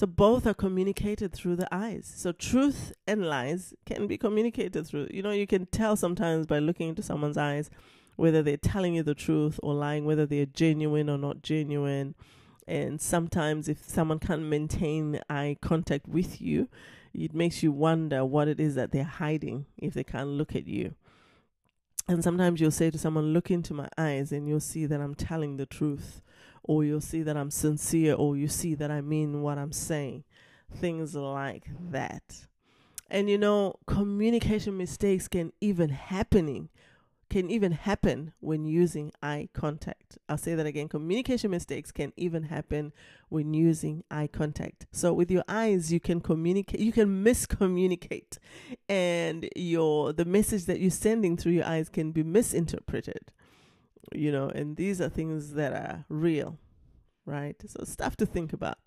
So 0.00 0.06
both 0.06 0.46
are 0.46 0.54
communicated 0.54 1.30
through 1.30 1.56
the 1.56 1.68
eyes. 1.70 2.10
So 2.16 2.32
truth 2.32 2.94
and 3.06 3.26
lies 3.26 3.74
can 3.84 4.06
be 4.06 4.16
communicated 4.16 4.86
through. 4.86 5.08
You 5.10 5.20
know, 5.20 5.30
you 5.30 5.46
can 5.46 5.66
tell 5.66 5.94
sometimes 5.94 6.46
by 6.46 6.58
looking 6.58 6.88
into 6.88 7.02
someone's 7.02 7.36
eyes 7.36 7.68
whether 8.16 8.42
they're 8.42 8.56
telling 8.56 8.94
you 8.94 9.02
the 9.02 9.14
truth 9.14 9.60
or 9.62 9.74
lying, 9.74 10.06
whether 10.06 10.24
they're 10.24 10.46
genuine 10.46 11.10
or 11.10 11.18
not 11.18 11.42
genuine. 11.42 12.14
And 12.66 12.98
sometimes 12.98 13.68
if 13.68 13.86
someone 13.86 14.18
can't 14.18 14.44
maintain 14.44 15.20
eye 15.28 15.58
contact 15.60 16.08
with 16.08 16.40
you, 16.40 16.70
it 17.12 17.34
makes 17.34 17.62
you 17.62 17.70
wonder 17.70 18.24
what 18.24 18.48
it 18.48 18.58
is 18.58 18.76
that 18.76 18.92
they're 18.92 19.04
hiding 19.04 19.66
if 19.76 19.92
they 19.92 20.04
can't 20.04 20.30
look 20.30 20.56
at 20.56 20.66
you. 20.66 20.94
And 22.08 22.24
sometimes 22.24 22.58
you'll 22.58 22.70
say 22.70 22.90
to 22.90 22.98
someone, 22.98 23.34
Look 23.34 23.50
into 23.50 23.74
my 23.74 23.90
eyes, 23.98 24.32
and 24.32 24.48
you'll 24.48 24.60
see 24.60 24.86
that 24.86 25.02
I'm 25.02 25.14
telling 25.14 25.58
the 25.58 25.66
truth, 25.66 26.22
or 26.62 26.84
you'll 26.84 27.00
see 27.00 27.22
that 27.22 27.36
I'm 27.36 27.50
sincere, 27.50 28.14
or 28.14 28.36
you 28.36 28.48
see 28.48 28.74
that 28.74 28.90
I 28.90 29.00
mean 29.00 29.42
what 29.42 29.58
I'm 29.58 29.72
saying. 29.72 30.24
Things 30.74 31.14
like 31.14 31.64
that. 31.90 32.46
And 33.10 33.28
you 33.28 33.38
know, 33.38 33.76
communication 33.86 34.76
mistakes 34.76 35.26
can 35.26 35.52
even 35.60 35.88
happening 35.90 36.68
can 37.30 37.48
even 37.48 37.72
happen 37.72 38.32
when 38.40 38.66
using 38.66 39.12
eye 39.22 39.48
contact. 39.54 40.18
I'll 40.28 40.36
say 40.36 40.56
that 40.56 40.66
again. 40.66 40.88
Communication 40.88 41.52
mistakes 41.52 41.92
can 41.92 42.12
even 42.16 42.42
happen 42.42 42.92
when 43.28 43.54
using 43.54 44.02
eye 44.10 44.26
contact. 44.26 44.86
So 44.90 45.12
with 45.12 45.30
your 45.30 45.44
eyes 45.48 45.92
you 45.92 46.00
can 46.00 46.20
communicate 46.20 46.80
you 46.80 46.92
can 46.92 47.24
miscommunicate 47.24 48.38
and 48.88 49.48
your 49.56 50.12
the 50.12 50.24
message 50.24 50.66
that 50.66 50.80
you're 50.80 50.90
sending 50.90 51.36
through 51.36 51.52
your 51.52 51.64
eyes 51.66 51.88
can 51.88 52.10
be 52.10 52.24
misinterpreted. 52.24 53.32
You 54.12 54.32
know, 54.32 54.48
and 54.48 54.76
these 54.76 55.00
are 55.00 55.08
things 55.08 55.52
that 55.54 55.72
are 55.72 56.04
real, 56.08 56.58
right? 57.24 57.56
So 57.66 57.84
stuff 57.84 58.16
to 58.16 58.26
think 58.26 58.52
about. 58.52 58.78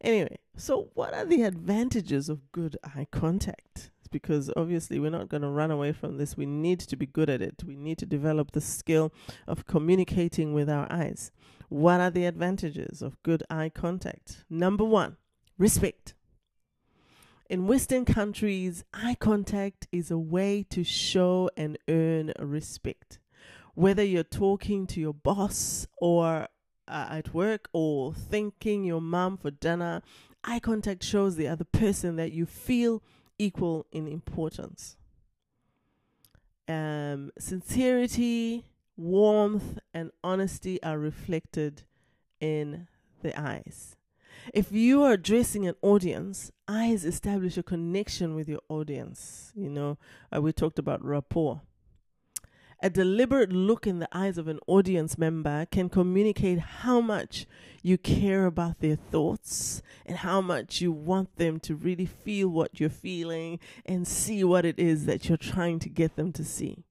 Anyway, 0.00 0.38
so 0.56 0.90
what 0.94 1.14
are 1.14 1.24
the 1.24 1.42
advantages 1.42 2.28
of 2.28 2.52
good 2.52 2.76
eye 2.84 3.06
contact? 3.10 3.90
because 4.10 4.50
obviously 4.56 4.98
we're 4.98 5.10
not 5.10 5.28
going 5.28 5.42
to 5.42 5.48
run 5.48 5.70
away 5.70 5.92
from 5.92 6.16
this. 6.16 6.36
We 6.36 6.46
need 6.46 6.80
to 6.80 6.96
be 6.96 7.06
good 7.06 7.28
at 7.28 7.42
it. 7.42 7.62
We 7.66 7.76
need 7.76 7.98
to 7.98 8.06
develop 8.06 8.52
the 8.52 8.60
skill 8.60 9.12
of 9.46 9.66
communicating 9.66 10.54
with 10.54 10.70
our 10.70 10.90
eyes. 10.90 11.32
What 11.68 12.00
are 12.00 12.10
the 12.10 12.26
advantages 12.26 13.02
of 13.02 13.22
good 13.22 13.42
eye 13.50 13.68
contact? 13.68 14.44
Number 14.48 14.84
one, 14.84 15.16
respect. 15.58 16.14
In 17.48 17.66
Western 17.66 18.04
countries, 18.04 18.84
eye 18.92 19.16
contact 19.18 19.86
is 19.92 20.10
a 20.10 20.18
way 20.18 20.64
to 20.70 20.82
show 20.82 21.50
and 21.56 21.78
earn 21.88 22.32
respect. 22.38 23.18
Whether 23.76 24.02
you're 24.02 24.24
talking 24.24 24.86
to 24.86 25.00
your 25.00 25.12
boss 25.12 25.86
or 25.98 26.48
uh, 26.88 27.06
at 27.10 27.34
work 27.34 27.68
or 27.74 28.14
thanking 28.14 28.84
your 28.84 29.02
mom 29.02 29.36
for 29.36 29.50
dinner, 29.50 30.00
eye 30.42 30.60
contact 30.60 31.04
shows 31.04 31.36
the 31.36 31.46
other 31.46 31.64
person 31.64 32.16
that 32.16 32.32
you 32.32 32.46
feel 32.46 33.02
equal 33.38 33.84
in 33.92 34.08
importance. 34.08 34.96
Um, 36.66 37.30
sincerity, 37.38 38.64
warmth, 38.96 39.78
and 39.92 40.10
honesty 40.24 40.82
are 40.82 40.98
reflected 40.98 41.82
in 42.40 42.88
the 43.20 43.38
eyes. 43.38 43.94
If 44.54 44.72
you 44.72 45.02
are 45.02 45.12
addressing 45.12 45.66
an 45.66 45.74
audience, 45.82 46.50
eyes 46.66 47.04
establish 47.04 47.58
a 47.58 47.62
connection 47.62 48.34
with 48.34 48.48
your 48.48 48.60
audience. 48.70 49.52
You 49.54 49.68
know, 49.68 49.98
uh, 50.34 50.40
we 50.40 50.54
talked 50.54 50.78
about 50.78 51.04
rapport. 51.04 51.60
A 52.82 52.90
deliberate 52.90 53.52
look 53.52 53.86
in 53.86 54.00
the 54.00 54.08
eyes 54.12 54.36
of 54.36 54.48
an 54.48 54.60
audience 54.66 55.16
member 55.16 55.66
can 55.70 55.88
communicate 55.88 56.58
how 56.58 57.00
much 57.00 57.46
you 57.82 57.96
care 57.96 58.44
about 58.44 58.80
their 58.80 58.96
thoughts 58.96 59.82
and 60.04 60.18
how 60.18 60.42
much 60.42 60.82
you 60.82 60.92
want 60.92 61.36
them 61.36 61.58
to 61.60 61.74
really 61.74 62.04
feel 62.04 62.48
what 62.48 62.78
you're 62.78 62.90
feeling 62.90 63.58
and 63.86 64.06
see 64.06 64.44
what 64.44 64.66
it 64.66 64.78
is 64.78 65.06
that 65.06 65.26
you're 65.28 65.38
trying 65.38 65.78
to 65.78 65.88
get 65.88 66.16
them 66.16 66.32
to 66.32 66.44
see. 66.44 66.84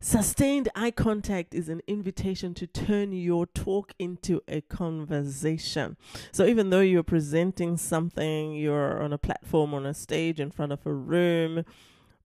Sustained 0.00 0.68
eye 0.74 0.90
contact 0.90 1.54
is 1.54 1.70
an 1.70 1.80
invitation 1.86 2.52
to 2.52 2.66
turn 2.66 3.12
your 3.12 3.46
talk 3.46 3.94
into 3.98 4.42
a 4.46 4.60
conversation. 4.60 5.96
So, 6.30 6.44
even 6.44 6.68
though 6.68 6.82
you're 6.82 7.02
presenting 7.02 7.78
something, 7.78 8.52
you're 8.54 9.02
on 9.02 9.14
a 9.14 9.18
platform, 9.18 9.72
on 9.72 9.86
a 9.86 9.94
stage, 9.94 10.40
in 10.40 10.50
front 10.50 10.72
of 10.72 10.84
a 10.84 10.92
room, 10.92 11.64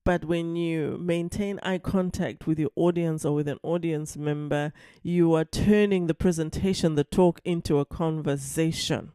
but 0.09 0.25
when 0.25 0.55
you 0.55 0.97
maintain 0.99 1.59
eye 1.61 1.77
contact 1.77 2.47
with 2.47 2.57
your 2.57 2.71
audience 2.75 3.23
or 3.23 3.35
with 3.35 3.47
an 3.47 3.59
audience 3.61 4.17
member, 4.17 4.73
you 5.03 5.35
are 5.35 5.45
turning 5.45 6.07
the 6.07 6.15
presentation, 6.15 6.95
the 6.95 7.03
talk, 7.03 7.39
into 7.45 7.77
a 7.77 7.85
conversation. 7.85 9.11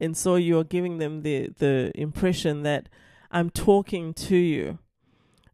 And 0.00 0.16
so 0.16 0.36
you're 0.36 0.64
giving 0.64 0.96
them 0.96 1.24
the, 1.24 1.50
the 1.58 1.92
impression 1.94 2.62
that 2.62 2.88
I'm 3.30 3.50
talking 3.50 4.14
to 4.14 4.34
you 4.34 4.78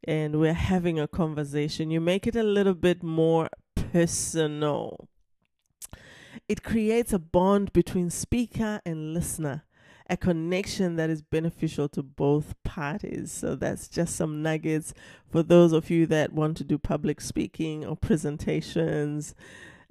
and 0.04 0.38
we're 0.38 0.52
having 0.52 1.00
a 1.00 1.08
conversation. 1.08 1.90
You 1.90 2.00
make 2.00 2.28
it 2.28 2.36
a 2.36 2.44
little 2.44 2.74
bit 2.74 3.02
more 3.02 3.48
personal. 3.74 5.08
It 6.48 6.62
creates 6.62 7.12
a 7.12 7.18
bond 7.18 7.72
between 7.72 8.08
speaker 8.08 8.80
and 8.86 9.12
listener 9.12 9.64
a 10.08 10.16
connection 10.16 10.96
that 10.96 11.10
is 11.10 11.22
beneficial 11.22 11.88
to 11.90 12.02
both 12.02 12.54
parties. 12.62 13.32
So 13.32 13.56
that's 13.56 13.88
just 13.88 14.16
some 14.16 14.42
nuggets 14.42 14.94
for 15.28 15.42
those 15.42 15.72
of 15.72 15.90
you 15.90 16.06
that 16.06 16.32
want 16.32 16.56
to 16.58 16.64
do 16.64 16.78
public 16.78 17.20
speaking 17.20 17.84
or 17.84 17.96
presentations. 17.96 19.34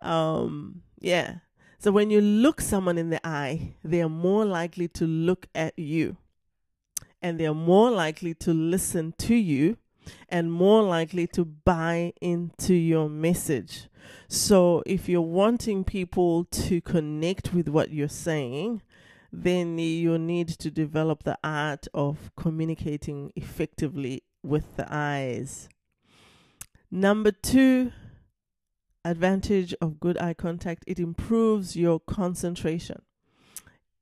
Um, 0.02 0.82
yeah. 1.00 1.36
So 1.80 1.92
when 1.92 2.10
you 2.10 2.22
look 2.22 2.62
someone 2.62 2.98
in 2.98 3.10
the 3.10 3.26
eye, 3.28 3.76
they 3.84 4.02
are 4.02 4.10
more 4.10 4.46
likely 4.46 4.88
to 4.90 5.06
look 5.06 5.48
at 5.54 5.78
you 5.78 6.18
and 7.22 7.40
they 7.40 7.46
are 7.46 7.54
more 7.54 7.92
likely 7.92 8.34
to 8.36 8.54
listen 8.54 9.14
to 9.18 9.36
you 9.36 9.78
and 10.30 10.52
more 10.52 10.84
likely 10.84 11.28
to 11.28 11.44
buy 11.44 12.14
into 12.22 12.74
your 12.74 13.10
message. 13.10 13.88
So, 14.28 14.84
if 14.86 15.10
you're 15.10 15.22
wanting 15.22 15.84
people 15.84 16.46
to 16.46 16.82
connect 16.82 17.54
with 17.54 17.68
what 17.68 17.92
you're 17.92 18.08
saying, 18.08 18.82
then 19.44 19.78
you 19.78 20.18
need 20.18 20.48
to 20.48 20.72
develop 20.72 21.24
the 21.24 21.38
art 21.44 21.88
of 21.94 22.32
communicating 22.36 23.32
effectively 23.36 24.24
with 24.44 24.76
the 24.78 24.88
eyes. 24.90 25.68
Number 26.90 27.32
two 27.32 27.92
advantage 29.04 29.76
of 29.82 30.00
good 30.00 30.18
eye 30.18 30.34
contact 30.34 30.84
it 30.88 31.00
improves 31.00 31.76
your 31.76 32.00
concentration. 32.00 33.02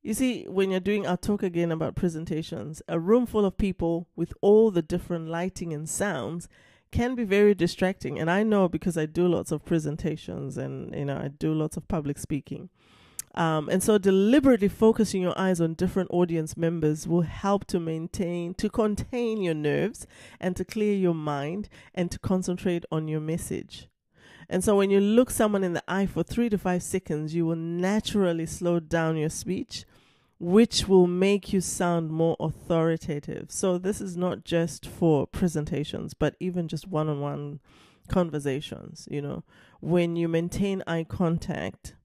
You 0.02 0.14
see, 0.14 0.44
when 0.50 0.70
you're 0.70 0.80
doing, 0.82 1.08
I'll 1.08 1.18
talk 1.18 1.44
again 1.44 1.72
about 1.72 1.96
presentations, 1.96 2.82
a 2.90 3.00
room 3.00 3.26
full 3.26 3.46
of 3.46 3.58
people 3.58 4.10
with 4.16 4.34
all 4.42 4.70
the 4.70 4.82
different 4.82 5.30
lighting 5.30 5.74
and 5.74 5.88
sounds 5.88 6.50
can 6.92 7.16
be 7.16 7.24
very 7.24 7.56
distracting. 7.56 8.20
And 8.20 8.30
I 8.30 8.44
know 8.44 8.68
because 8.68 8.98
I 8.98 9.06
do 9.06 9.28
lots 9.28 9.52
of 9.52 9.66
presentations 9.66 10.58
and, 10.58 10.94
you 10.94 11.06
know, 11.06 11.18
I 11.18 11.30
do 11.30 11.54
lots 11.54 11.78
of 11.78 11.88
public 11.88 12.20
speaking. 12.20 12.70
Um, 13.36 13.68
and 13.70 13.82
so 13.82 13.98
deliberately 13.98 14.68
focusing 14.68 15.22
your 15.22 15.38
eyes 15.40 15.60
on 15.60 15.74
different 15.74 16.12
audience 16.12 16.56
members 16.56 17.08
will 17.08 17.22
help 17.22 17.66
to 17.66 17.80
maintain, 17.80 18.54
to 18.56 18.70
contain 18.70 19.42
your 19.42 19.56
nerves 19.56 20.06
and 20.40 20.56
to 20.56 20.64
clear 20.64 20.94
your 20.94 21.16
mind 21.16 21.68
and 21.96 22.12
to 22.12 22.20
concentrate 22.20 22.86
on 22.92 23.08
your 23.08 23.20
message. 23.20 23.90
And 24.50 24.64
so 24.64 24.76
when 24.76 24.92
you 24.92 25.00
look 25.00 25.32
someone 25.32 25.64
in 25.64 25.74
the 25.74 25.84
eye 25.88 26.06
for 26.06 26.22
three 26.22 26.50
to 26.50 26.58
five 26.58 26.84
seconds, 26.84 27.34
you 27.34 27.46
will 27.46 27.56
naturally 27.56 28.46
slow 28.46 28.80
down 28.80 29.18
your 29.18 29.30
speech, 29.30 29.86
which 30.38 30.88
will 30.88 31.08
make 31.08 31.52
you 31.54 31.62
sound 31.62 32.12
more 32.12 32.36
authoritative. 32.40 33.48
So 33.50 33.80
this 33.80 34.00
is 34.00 34.16
not 34.16 34.44
just 34.44 34.86
for 34.86 35.26
presentations, 35.26 36.14
but 36.14 36.36
even 36.40 36.68
just 36.68 36.88
one 36.88 37.10
on 37.10 37.20
one 37.20 37.62
conversations, 38.10 39.08
you 39.10 39.22
know. 39.22 39.44
When 39.80 40.16
you 40.16 40.28
maintain 40.28 40.84
eye 40.86 41.06
contact, 41.06 41.96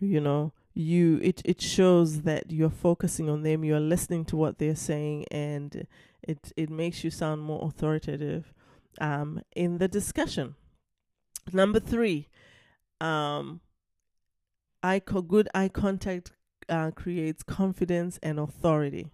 you 0.00 0.20
know, 0.20 0.52
you 0.74 1.20
it, 1.22 1.40
it 1.44 1.60
shows 1.60 2.22
that 2.22 2.50
you're 2.50 2.70
focusing 2.70 3.28
on 3.30 3.42
them, 3.42 3.64
you're 3.64 3.80
listening 3.80 4.24
to 4.26 4.36
what 4.36 4.58
they're 4.58 4.76
saying 4.76 5.26
and 5.30 5.86
it 6.22 6.52
it 6.56 6.70
makes 6.70 7.04
you 7.04 7.10
sound 7.10 7.42
more 7.42 7.64
authoritative 7.66 8.52
um 9.00 9.40
in 9.54 9.78
the 9.78 9.88
discussion. 9.88 10.54
Number 11.52 11.78
three, 11.80 12.28
um, 13.00 13.60
eye 14.82 15.00
co- 15.00 15.22
good 15.22 15.48
eye 15.54 15.68
contact 15.68 16.32
uh, 16.68 16.90
creates 16.90 17.42
confidence 17.42 18.18
and 18.22 18.38
authority. 18.38 19.10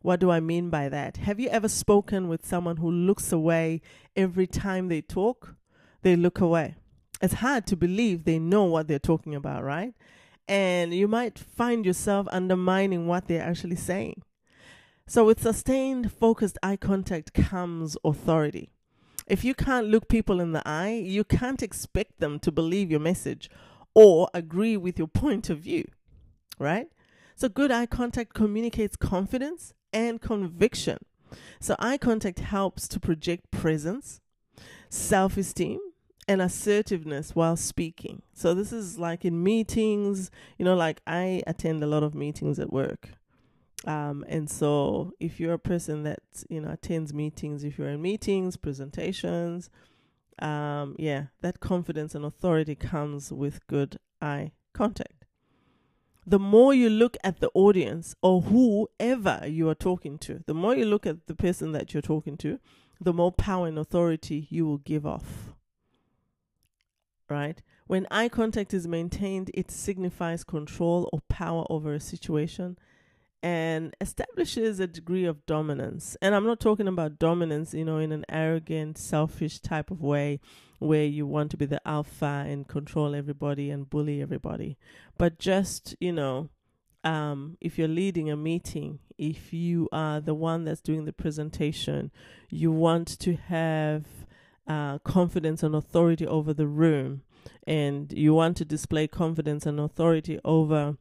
What 0.00 0.20
do 0.20 0.30
I 0.30 0.40
mean 0.40 0.70
by 0.70 0.88
that? 0.90 1.16
Have 1.18 1.40
you 1.40 1.48
ever 1.48 1.68
spoken 1.68 2.28
with 2.28 2.44
someone 2.44 2.76
who 2.76 2.90
looks 2.90 3.32
away 3.32 3.80
every 4.14 4.46
time 4.46 4.88
they 4.88 5.00
talk? 5.00 5.56
They 6.02 6.16
look 6.16 6.40
away. 6.40 6.76
It's 7.22 7.34
hard 7.34 7.66
to 7.68 7.76
believe 7.76 8.24
they 8.24 8.38
know 8.38 8.64
what 8.64 8.86
they're 8.86 8.98
talking 8.98 9.34
about, 9.34 9.64
right? 9.64 9.94
And 10.46 10.92
you 10.92 11.08
might 11.08 11.38
find 11.38 11.86
yourself 11.86 12.26
undermining 12.30 13.06
what 13.06 13.28
they're 13.28 13.42
actually 13.42 13.76
saying. 13.76 14.22
So, 15.06 15.24
with 15.26 15.42
sustained, 15.42 16.12
focused 16.12 16.58
eye 16.62 16.76
contact 16.76 17.34
comes 17.34 17.96
authority. 18.04 18.70
If 19.26 19.44
you 19.44 19.54
can't 19.54 19.88
look 19.88 20.08
people 20.08 20.40
in 20.40 20.52
the 20.52 20.66
eye, 20.66 21.02
you 21.04 21.24
can't 21.24 21.62
expect 21.62 22.20
them 22.20 22.38
to 22.40 22.52
believe 22.52 22.90
your 22.90 23.00
message 23.00 23.50
or 23.94 24.28
agree 24.34 24.76
with 24.76 24.98
your 24.98 25.08
point 25.08 25.48
of 25.48 25.58
view, 25.58 25.86
right? 26.58 26.88
So, 27.36 27.48
good 27.48 27.70
eye 27.70 27.86
contact 27.86 28.34
communicates 28.34 28.96
confidence 28.96 29.72
and 29.92 30.20
conviction. 30.20 30.98
So, 31.60 31.76
eye 31.78 31.98
contact 31.98 32.40
helps 32.40 32.86
to 32.88 33.00
project 33.00 33.50
presence, 33.50 34.20
self 34.88 35.36
esteem, 35.36 35.80
and 36.26 36.40
assertiveness 36.40 37.34
while 37.34 37.56
speaking. 37.56 38.22
So, 38.32 38.54
this 38.54 38.72
is 38.72 38.98
like 38.98 39.24
in 39.24 39.42
meetings, 39.42 40.30
you 40.58 40.64
know, 40.64 40.74
like 40.74 41.00
I 41.06 41.42
attend 41.46 41.82
a 41.82 41.86
lot 41.86 42.02
of 42.02 42.14
meetings 42.14 42.58
at 42.58 42.72
work. 42.72 43.10
Um, 43.86 44.24
and 44.28 44.48
so, 44.48 45.12
if 45.20 45.38
you're 45.38 45.54
a 45.54 45.58
person 45.58 46.02
that 46.04 46.20
you 46.48 46.60
know 46.60 46.70
attends 46.70 47.12
meetings, 47.12 47.64
if 47.64 47.78
you're 47.78 47.88
in 47.88 48.00
meetings, 48.00 48.56
presentations, 48.56 49.70
um, 50.38 50.96
yeah, 50.98 51.26
that 51.42 51.60
confidence 51.60 52.14
and 52.14 52.24
authority 52.24 52.74
comes 52.74 53.32
with 53.32 53.66
good 53.66 53.98
eye 54.20 54.52
contact. 54.72 55.24
The 56.26 56.38
more 56.38 56.72
you 56.72 56.88
look 56.88 57.18
at 57.22 57.40
the 57.40 57.50
audience 57.52 58.14
or 58.22 58.40
whoever 58.40 59.46
you 59.46 59.68
are 59.68 59.74
talking 59.74 60.16
to, 60.20 60.42
the 60.46 60.54
more 60.54 60.74
you 60.74 60.86
look 60.86 61.06
at 61.06 61.26
the 61.26 61.34
person 61.34 61.72
that 61.72 61.92
you're 61.92 62.00
talking 62.00 62.38
to, 62.38 62.58
the 62.98 63.12
more 63.12 63.30
power 63.30 63.66
and 63.66 63.78
authority 63.78 64.46
you 64.50 64.66
will 64.66 64.78
give 64.78 65.04
off. 65.04 65.53
Right? 67.28 67.62
When 67.86 68.06
eye 68.10 68.28
contact 68.28 68.74
is 68.74 68.86
maintained, 68.86 69.50
it 69.54 69.70
signifies 69.70 70.44
control 70.44 71.08
or 71.12 71.20
power 71.28 71.64
over 71.70 71.94
a 71.94 72.00
situation 72.00 72.78
and 73.42 73.94
establishes 74.00 74.80
a 74.80 74.86
degree 74.86 75.26
of 75.26 75.44
dominance. 75.44 76.16
And 76.22 76.34
I'm 76.34 76.46
not 76.46 76.60
talking 76.60 76.88
about 76.88 77.18
dominance, 77.18 77.74
you 77.74 77.84
know, 77.84 77.98
in 77.98 78.10
an 78.10 78.24
arrogant, 78.28 78.96
selfish 78.96 79.60
type 79.60 79.90
of 79.90 80.00
way 80.00 80.40
where 80.78 81.04
you 81.04 81.26
want 81.26 81.50
to 81.50 81.56
be 81.56 81.66
the 81.66 81.86
alpha 81.86 82.44
and 82.46 82.66
control 82.66 83.14
everybody 83.14 83.70
and 83.70 83.88
bully 83.88 84.20
everybody, 84.20 84.76
but 85.18 85.38
just, 85.38 85.94
you 86.00 86.12
know, 86.12 86.48
um, 87.04 87.56
if 87.60 87.78
you're 87.78 87.86
leading 87.86 88.30
a 88.30 88.36
meeting, 88.36 88.98
if 89.18 89.52
you 89.52 89.88
are 89.92 90.20
the 90.20 90.34
one 90.34 90.64
that's 90.64 90.80
doing 90.80 91.04
the 91.04 91.12
presentation, 91.12 92.10
you 92.48 92.72
want 92.72 93.08
to 93.20 93.36
have 93.36 94.06
uh, 94.66 94.98
confidence 94.98 95.62
and 95.62 95.74
authority 95.74 96.26
over 96.26 96.52
the 96.54 96.66
room, 96.66 97.22
and 97.66 98.12
you 98.12 98.34
want 98.34 98.56
to 98.58 98.64
display 98.64 99.06
confidence 99.06 99.66
and 99.66 99.78
authority 99.78 100.38
over 100.44 100.96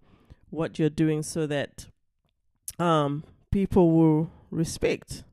what 0.49 0.77
you're 0.77 0.89
doing 0.89 1.23
so 1.23 1.47
that 1.47 1.87
um, 2.79 3.23
people 3.51 3.91
will 3.91 4.31
respect 4.51 5.23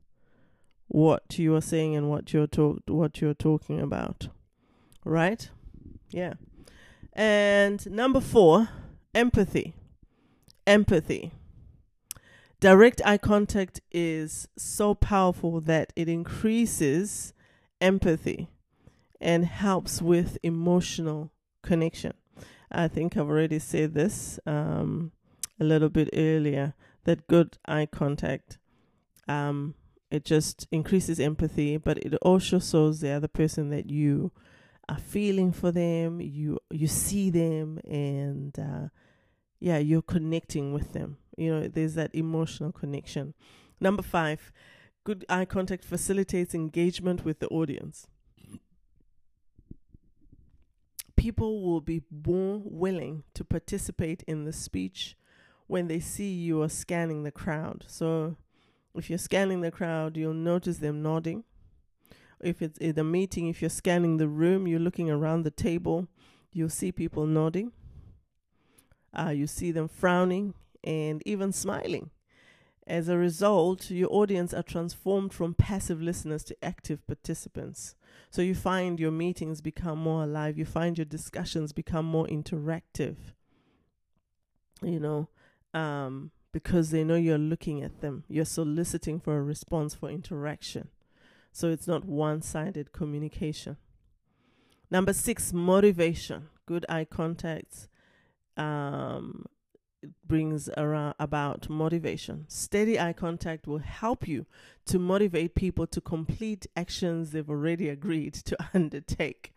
what 0.87 1.37
you 1.37 1.55
are 1.55 1.61
saying 1.61 1.95
and 1.95 2.09
what 2.09 2.33
you're 2.33 2.47
talk 2.47 2.79
what 2.87 3.21
you're 3.21 3.33
talking 3.33 3.79
about. 3.79 4.27
Right? 5.05 5.49
Yeah. 6.09 6.33
And 7.13 7.89
number 7.91 8.19
4, 8.19 8.69
empathy. 9.13 9.73
Empathy. 10.65 11.31
Direct 12.59 13.01
eye 13.03 13.17
contact 13.17 13.81
is 13.91 14.47
so 14.57 14.93
powerful 14.93 15.61
that 15.61 15.91
it 15.95 16.07
increases 16.07 17.33
empathy 17.81 18.49
and 19.19 19.45
helps 19.45 20.01
with 20.01 20.37
emotional 20.43 21.31
connection. 21.63 22.13
I 22.71 22.87
think 22.87 23.17
I've 23.17 23.27
already 23.27 23.59
said 23.59 23.93
this 23.93 24.39
um, 24.45 25.11
a 25.59 25.63
little 25.63 25.89
bit 25.89 26.09
earlier 26.13 26.73
that 27.03 27.27
good 27.27 27.57
eye 27.67 27.85
contact 27.85 28.57
um 29.27 29.75
it 30.09 30.25
just 30.25 30.67
increases 30.71 31.19
empathy 31.19 31.77
but 31.77 31.97
it 31.99 32.13
also 32.21 32.59
shows 32.59 32.99
the 32.99 33.09
other 33.09 33.27
person 33.27 33.69
that 33.69 33.89
you 33.89 34.31
are 34.89 34.97
feeling 34.97 35.51
for 35.51 35.71
them 35.71 36.19
you 36.19 36.59
you 36.69 36.87
see 36.87 37.29
them 37.29 37.79
and 37.85 38.57
uh, 38.59 38.87
yeah 39.59 39.77
you're 39.77 40.01
connecting 40.01 40.73
with 40.73 40.93
them 40.93 41.17
you 41.37 41.53
know 41.53 41.67
there's 41.67 41.95
that 41.95 42.13
emotional 42.13 42.71
connection 42.71 43.33
number 43.79 44.03
5 44.03 44.51
good 45.03 45.25
eye 45.29 45.45
contact 45.45 45.83
facilitates 45.83 46.53
engagement 46.53 47.25
with 47.25 47.39
the 47.39 47.47
audience 47.47 48.07
people 51.21 51.61
will 51.61 51.81
be 51.81 52.01
more 52.25 52.59
willing 52.65 53.21
to 53.35 53.43
participate 53.43 54.23
in 54.25 54.43
the 54.43 54.51
speech 54.51 55.15
when 55.67 55.87
they 55.87 55.99
see 55.99 56.33
you 56.33 56.63
are 56.63 56.67
scanning 56.67 57.21
the 57.21 57.31
crowd. 57.31 57.85
So 57.87 58.37
if 58.95 59.07
you're 59.07 59.19
scanning 59.19 59.61
the 59.61 59.69
crowd, 59.69 60.17
you'll 60.17 60.33
notice 60.33 60.79
them 60.79 61.03
nodding. 61.03 61.43
If 62.39 62.63
it's 62.63 62.79
in 62.79 62.97
a 62.97 63.03
meeting, 63.03 63.49
if 63.49 63.61
you're 63.61 63.69
scanning 63.69 64.17
the 64.17 64.27
room, 64.27 64.65
you're 64.65 64.79
looking 64.79 65.11
around 65.11 65.43
the 65.43 65.51
table, 65.51 66.07
you'll 66.51 66.69
see 66.69 66.91
people 66.91 67.27
nodding. 67.27 67.71
Uh, 69.13 69.29
you 69.29 69.45
see 69.45 69.71
them 69.71 69.87
frowning 69.87 70.55
and 70.83 71.21
even 71.27 71.51
smiling. 71.51 72.09
As 72.91 73.07
a 73.07 73.17
result, 73.17 73.89
your 73.89 74.11
audience 74.11 74.53
are 74.53 74.61
transformed 74.61 75.31
from 75.31 75.53
passive 75.53 76.01
listeners 76.01 76.43
to 76.43 76.57
active 76.61 77.07
participants. 77.07 77.95
So 78.29 78.41
you 78.41 78.53
find 78.53 78.99
your 78.99 79.11
meetings 79.11 79.61
become 79.61 79.97
more 79.97 80.23
alive, 80.23 80.57
you 80.57 80.65
find 80.65 80.97
your 80.97 81.05
discussions 81.05 81.71
become 81.71 82.03
more 82.05 82.27
interactive. 82.27 83.15
You 84.81 84.99
know, 84.99 85.29
um, 85.73 86.31
because 86.51 86.91
they 86.91 87.05
know 87.05 87.15
you're 87.15 87.37
looking 87.37 87.81
at 87.81 88.01
them. 88.01 88.25
You're 88.27 88.43
soliciting 88.43 89.21
for 89.21 89.37
a 89.37 89.41
response 89.41 89.95
for 89.95 90.09
interaction. 90.09 90.89
So 91.53 91.69
it's 91.69 91.87
not 91.87 92.03
one 92.03 92.41
sided 92.41 92.91
communication. 92.91 93.77
Number 94.89 95.13
six, 95.13 95.53
motivation. 95.53 96.49
Good 96.65 96.85
eye 96.89 97.05
contact 97.05 97.87
um, 98.57 99.45
brings 100.25 100.69
around 100.77 101.15
about 101.19 101.69
motivation. 101.69 102.45
Steady 102.47 102.99
eye 102.99 103.13
contact 103.13 103.67
will 103.67 103.79
help 103.79 104.27
you 104.27 104.45
to 104.85 104.99
motivate 104.99 105.55
people 105.55 105.87
to 105.87 106.01
complete 106.01 106.67
actions 106.75 107.31
they've 107.31 107.49
already 107.49 107.89
agreed 107.89 108.33
to 108.33 108.57
undertake. 108.73 109.53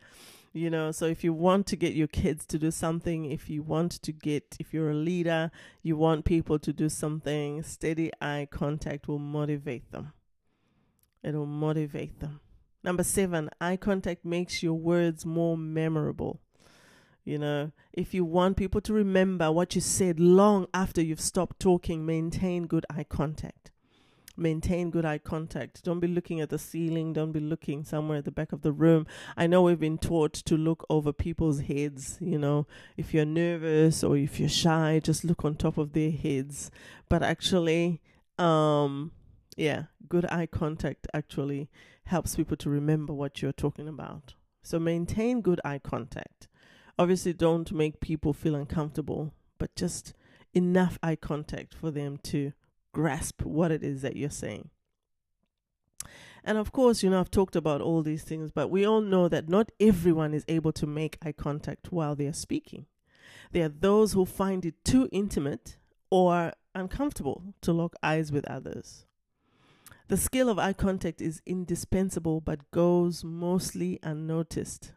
You 0.53 0.71
know 0.71 0.93
so 0.93 1.07
if 1.07 1.25
you 1.25 1.33
want 1.33 1.67
to 1.69 1.77
get 1.77 1.95
your 1.95 2.07
kids 2.07 2.47
to 2.47 2.59
do 2.59 2.71
something 2.71 3.25
if 3.25 3.51
you 3.51 3.65
want 3.65 3.91
to 4.03 4.13
get 4.13 4.57
if 4.61 4.73
you're 4.73 4.93
a 4.93 4.95
leader 4.95 5.51
you 5.83 5.97
want 5.97 6.25
people 6.25 6.61
to 6.61 6.73
do 6.73 6.89
something 6.89 7.65
steady 7.65 8.13
eye 8.21 8.47
contact 8.49 9.09
will 9.09 9.19
motivate 9.19 9.91
them. 9.91 10.13
It 11.25 11.35
will 11.35 11.47
motivate 11.47 12.21
them. 12.21 12.39
Number 12.85 13.03
7 13.03 13.51
eye 13.61 13.77
contact 13.77 14.25
makes 14.25 14.63
your 14.63 14.75
words 14.75 15.27
more 15.27 15.57
memorable 15.59 16.41
You 17.25 17.39
know, 17.39 17.73
if 17.93 18.13
you 18.13 18.25
want 18.25 18.59
people 18.59 18.83
to 18.83 18.93
remember 18.93 19.51
what 19.51 19.75
you 19.75 19.81
said 19.81 20.21
long 20.21 20.67
after 20.75 21.03
you've 21.03 21.21
stopped 21.21 21.59
talking, 21.59 22.05
maintain 22.05 22.67
good 22.67 22.85
eye 22.91 23.05
contact. 23.05 23.71
Maintain 24.37 24.91
good 24.91 25.07
eye 25.07 25.19
contact. 25.19 25.85
Don't 25.85 26.01
be 26.01 26.09
looking 26.09 26.41
at 26.41 26.51
the 26.51 26.59
ceiling. 26.59 27.13
Don't 27.13 27.33
be 27.33 27.41
looking 27.41 27.85
somewhere 27.85 28.19
at 28.19 28.25
the 28.25 28.31
back 28.31 28.53
of 28.53 28.63
the 28.63 28.73
room. 28.73 29.07
I 29.37 29.47
know 29.47 29.63
we've 29.63 29.79
been 29.79 29.97
taught 29.97 30.35
to 30.35 30.57
look 30.57 30.85
over 30.91 31.13
people's 31.13 31.61
heads. 31.61 32.19
You 32.21 32.39
know, 32.39 32.67
if 32.97 33.15
you're 33.15 33.25
nervous 33.25 34.03
or 34.03 34.17
if 34.17 34.39
you're 34.39 34.49
shy, 34.49 35.01
just 35.03 35.25
look 35.25 35.45
on 35.45 35.55
top 35.55 35.79
of 35.79 35.93
their 35.93 36.11
heads. 36.11 36.71
But 37.09 37.23
actually, 37.23 38.03
um, 38.39 39.13
yeah, 39.57 39.85
good 40.09 40.27
eye 40.27 40.47
contact 40.47 41.07
actually 41.15 41.71
helps 42.07 42.35
people 42.37 42.57
to 42.59 42.69
remember 42.69 43.15
what 43.15 43.41
you're 43.41 43.53
talking 43.53 43.89
about. 43.89 44.35
So 44.63 44.79
maintain 44.79 45.43
good 45.43 45.61
eye 45.65 45.79
contact 45.79 46.49
obviously 46.99 47.33
don't 47.33 47.73
make 47.73 48.01
people 48.01 48.33
feel 48.33 48.55
uncomfortable, 48.55 49.33
but 49.59 49.75
just 49.75 50.15
enough 50.53 50.99
eye 51.03 51.17
contact 51.17 51.75
for 51.75 51.91
them 51.91 52.19
to 52.25 52.53
grasp 52.93 53.43
what 53.43 53.73
it 53.73 53.83
is 53.83 54.03
that 54.03 54.17
you're 54.17 54.31
saying. 54.31 54.71
And 56.45 56.59
of 56.59 56.73
course, 56.73 57.03
you 57.03 57.11
know, 57.11 57.21
I've 57.21 57.31
talked 57.31 57.57
about 57.57 57.81
all 57.81 58.03
these 58.03 58.23
things, 58.23 58.53
but 58.53 58.69
we 58.69 58.87
all 58.87 59.01
know 59.01 59.29
that 59.29 59.49
not 59.49 59.73
everyone 59.81 60.35
is 60.35 60.45
able 60.47 60.73
to 60.73 60.87
make 60.87 61.19
eye 61.25 61.33
contact 61.33 61.91
while 61.91 62.15
they 62.15 62.27
are 62.27 62.35
speaking. 62.35 62.87
There 63.53 63.65
are 63.65 63.71
those 63.71 64.13
who 64.13 64.27
find 64.27 64.65
it 64.67 64.85
too 64.85 65.09
intimate 65.11 65.79
or 66.11 66.53
uncomfortable 66.75 67.55
to 67.63 67.73
lock 67.73 67.95
eyes 68.03 68.31
with 68.31 68.45
others. 68.47 69.07
The 70.09 70.17
skill 70.19 70.51
of 70.51 70.59
eye 70.59 70.75
contact 70.75 71.23
is 71.23 71.41
indispensable 71.47 72.43
but 72.43 72.71
goes 72.71 73.25
mostly 73.25 73.99
unnoticed 74.03 74.93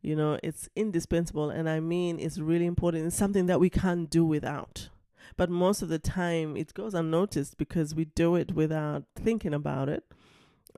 you 0.00 0.14
know 0.14 0.38
it's 0.42 0.68
indispensable 0.76 1.50
and 1.50 1.68
i 1.68 1.80
mean 1.80 2.18
it's 2.18 2.38
really 2.38 2.66
important. 2.66 3.06
It's 3.06 3.16
something 3.16 3.46
that 3.46 3.60
we 3.60 3.70
can't 3.70 4.08
do 4.08 4.24
without. 4.24 4.88
But 5.36 5.50
most 5.50 5.82
of 5.82 5.88
the 5.88 5.98
time 5.98 6.56
it 6.56 6.74
goes 6.74 6.94
unnoticed 6.94 7.58
because 7.58 7.94
we 7.94 8.06
do 8.06 8.34
it 8.34 8.52
without 8.52 9.04
thinking 9.14 9.54
about 9.54 9.88
it 9.88 10.04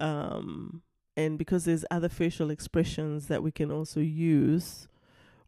um, 0.01 0.83
and 1.17 1.39
because 1.39 1.65
there's 1.65 1.85
other 1.91 2.09
facial 2.09 2.51
expressions 2.51 3.27
that 3.27 3.43
we 3.43 3.51
can 3.51 3.71
also 3.71 4.01
use 4.01 4.89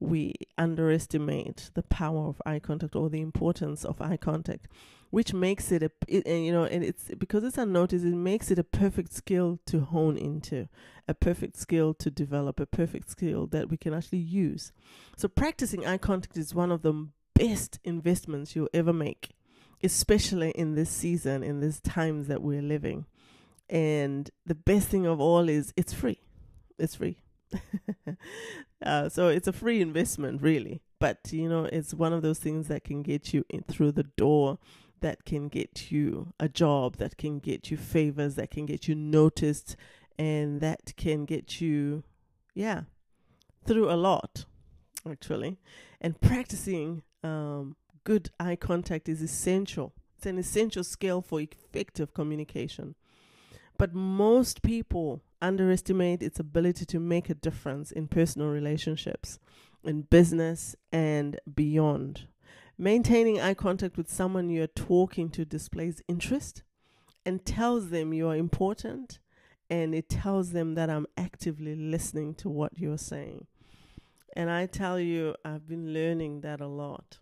we 0.00 0.34
underestimate 0.58 1.70
the 1.74 1.82
power 1.82 2.26
of 2.26 2.42
eye 2.44 2.58
contact 2.58 2.96
or 2.96 3.08
the 3.08 3.20
importance 3.20 3.84
of 3.84 4.00
eye 4.00 4.16
contact 4.16 4.66
which 5.12 5.32
makes 5.32 5.70
it 5.70 5.82
a 5.82 5.90
it, 6.08 6.26
and, 6.26 6.44
you 6.44 6.50
know 6.50 6.64
and 6.64 6.82
it's 6.82 7.10
because 7.18 7.44
it's 7.44 7.58
unnoticed 7.58 8.04
it 8.04 8.16
makes 8.16 8.50
it 8.50 8.58
a 8.58 8.64
perfect 8.64 9.12
skill 9.12 9.60
to 9.66 9.80
hone 9.80 10.16
into 10.16 10.68
a 11.06 11.14
perfect 11.14 11.56
skill 11.56 11.92
to 11.92 12.10
develop 12.10 12.58
a 12.58 12.66
perfect 12.66 13.10
skill 13.10 13.46
that 13.46 13.68
we 13.68 13.76
can 13.76 13.92
actually 13.94 14.18
use. 14.18 14.72
So 15.16 15.28
practicing 15.28 15.86
eye 15.86 15.98
contact 15.98 16.36
is 16.36 16.54
one 16.54 16.72
of 16.72 16.82
the 16.82 17.08
best 17.34 17.78
investments 17.84 18.56
you'll 18.56 18.68
ever 18.74 18.92
make 18.92 19.34
especially 19.82 20.50
in 20.50 20.74
this 20.74 20.90
season 20.90 21.42
in 21.42 21.60
these 21.60 21.80
times 21.80 22.28
that 22.28 22.42
we're 22.42 22.62
living. 22.62 23.06
And 23.68 24.30
the 24.46 24.54
best 24.54 24.88
thing 24.88 25.06
of 25.06 25.20
all 25.20 25.48
is 25.48 25.72
it's 25.76 25.92
free. 25.92 26.20
It's 26.78 26.94
free. 26.94 27.18
Uh, 28.84 29.08
so 29.08 29.28
it's 29.28 29.46
a 29.46 29.52
free 29.52 29.80
investment 29.80 30.42
really. 30.42 30.82
But 30.98 31.18
you 31.30 31.48
know 31.48 31.66
it's 31.66 31.94
one 31.94 32.12
of 32.12 32.20
those 32.20 32.40
things 32.40 32.66
that 32.66 32.82
can 32.82 33.02
get 33.02 33.32
you 33.32 33.44
in 33.48 33.62
through 33.62 33.92
the 33.92 34.02
door 34.02 34.58
that 35.02 35.24
can 35.24 35.48
get 35.48 35.92
you 35.92 36.32
a 36.40 36.48
job, 36.48 36.96
that 36.96 37.16
can 37.16 37.38
get 37.38 37.70
you 37.70 37.76
favors, 37.76 38.34
that 38.36 38.50
can 38.50 38.66
get 38.66 38.88
you 38.88 38.94
noticed, 38.94 39.76
and 40.18 40.60
that 40.60 40.96
can 40.96 41.24
get 41.24 41.60
you, 41.60 42.02
yeah, 42.54 42.82
through 43.64 43.90
a 43.90 43.94
lot, 43.94 44.44
actually. 45.08 45.58
And 46.00 46.20
practicing 46.20 47.02
um, 47.22 47.76
good 48.04 48.30
eye 48.40 48.56
contact 48.56 49.08
is 49.08 49.22
essential. 49.22 49.92
It's 50.16 50.26
an 50.26 50.38
essential 50.38 50.84
skill 50.84 51.20
for 51.20 51.40
effective 51.40 52.14
communication. 52.14 52.94
But 53.78 53.94
most 53.94 54.62
people 54.62 55.22
underestimate 55.40 56.22
its 56.22 56.38
ability 56.38 56.84
to 56.86 57.00
make 57.00 57.28
a 57.28 57.34
difference 57.34 57.90
in 57.90 58.06
personal 58.06 58.48
relationships, 58.48 59.38
in 59.84 60.02
business, 60.02 60.76
and 60.92 61.40
beyond. 61.52 62.28
Maintaining 62.78 63.40
eye 63.40 63.54
contact 63.54 63.96
with 63.96 64.10
someone 64.10 64.48
you're 64.48 64.66
talking 64.66 65.28
to 65.30 65.44
displays 65.44 66.02
interest 66.08 66.62
and 67.24 67.44
tells 67.44 67.90
them 67.90 68.12
you 68.12 68.28
are 68.28 68.36
important 68.36 69.18
and 69.68 69.94
it 69.94 70.08
tells 70.08 70.52
them 70.52 70.74
that 70.74 70.90
I'm 70.90 71.06
actively 71.16 71.74
listening 71.74 72.34
to 72.36 72.48
what 72.48 72.78
you're 72.78 72.98
saying. 72.98 73.46
And 74.34 74.50
I 74.50 74.66
tell 74.66 74.98
you, 74.98 75.34
I've 75.44 75.68
been 75.68 75.92
learning 75.92 76.40
that 76.40 76.60
a 76.60 76.66
lot. 76.66 77.18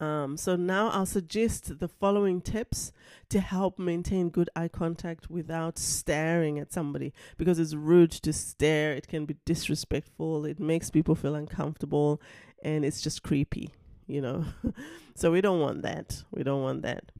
Um, 0.00 0.36
so 0.36 0.56
now 0.56 0.90
I'll 0.90 1.06
suggest 1.06 1.78
the 1.78 1.88
following 1.88 2.40
tips 2.40 2.92
to 3.30 3.40
help 3.40 3.78
maintain 3.78 4.28
good 4.28 4.50
eye 4.56 4.68
contact 4.68 5.30
without 5.30 5.78
staring 5.78 6.58
at 6.58 6.72
somebody 6.72 7.12
because 7.36 7.60
it's 7.60 7.74
rude 7.74 8.10
to 8.10 8.32
stare. 8.32 8.92
It 8.92 9.06
can 9.06 9.24
be 9.24 9.36
disrespectful. 9.44 10.44
It 10.44 10.58
makes 10.58 10.90
people 10.90 11.14
feel 11.14 11.36
uncomfortable 11.36 12.20
and 12.62 12.84
it's 12.84 13.00
just 13.00 13.22
creepy 13.22 13.70
you 14.06 14.20
know. 14.20 14.44
so 15.14 15.30
we 15.30 15.40
don't 15.40 15.60
want 15.60 15.82
that. 15.82 16.22
We 16.30 16.42
don't 16.42 16.62
want 16.62 16.82
that. 16.82 17.12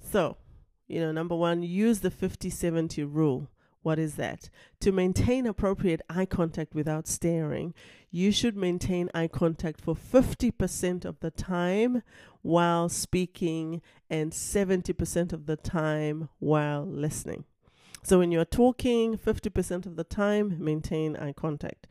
So, 0.00 0.36
you 0.88 1.00
know, 1.00 1.12
number 1.12 1.36
one, 1.36 1.62
use 1.62 2.00
the 2.00 2.10
50 2.10 2.50
70 2.50 3.04
rule. 3.04 3.48
What 3.82 3.98
is 3.98 4.16
that? 4.16 4.50
To 4.80 4.92
maintain 4.92 5.46
appropriate 5.46 6.02
eye 6.10 6.26
contact 6.26 6.74
without 6.74 7.06
staring, 7.06 7.72
you 8.10 8.30
should 8.30 8.54
maintain 8.54 9.08
eye 9.14 9.28
contact 9.28 9.80
for 9.80 9.94
50% 9.94 11.04
of 11.06 11.20
the 11.20 11.30
time 11.30 12.02
while 12.42 12.90
speaking 12.90 13.80
and 14.10 14.32
70% 14.32 15.32
of 15.32 15.46
the 15.46 15.56
time 15.56 16.28
while 16.40 16.84
listening. 16.84 17.44
So 18.02 18.18
when 18.18 18.32
you're 18.32 18.44
talking, 18.44 19.16
50% 19.16 19.86
of 19.86 19.96
the 19.96 20.04
time, 20.04 20.56
maintain 20.58 21.16
eye 21.16 21.32
contact 21.32 21.86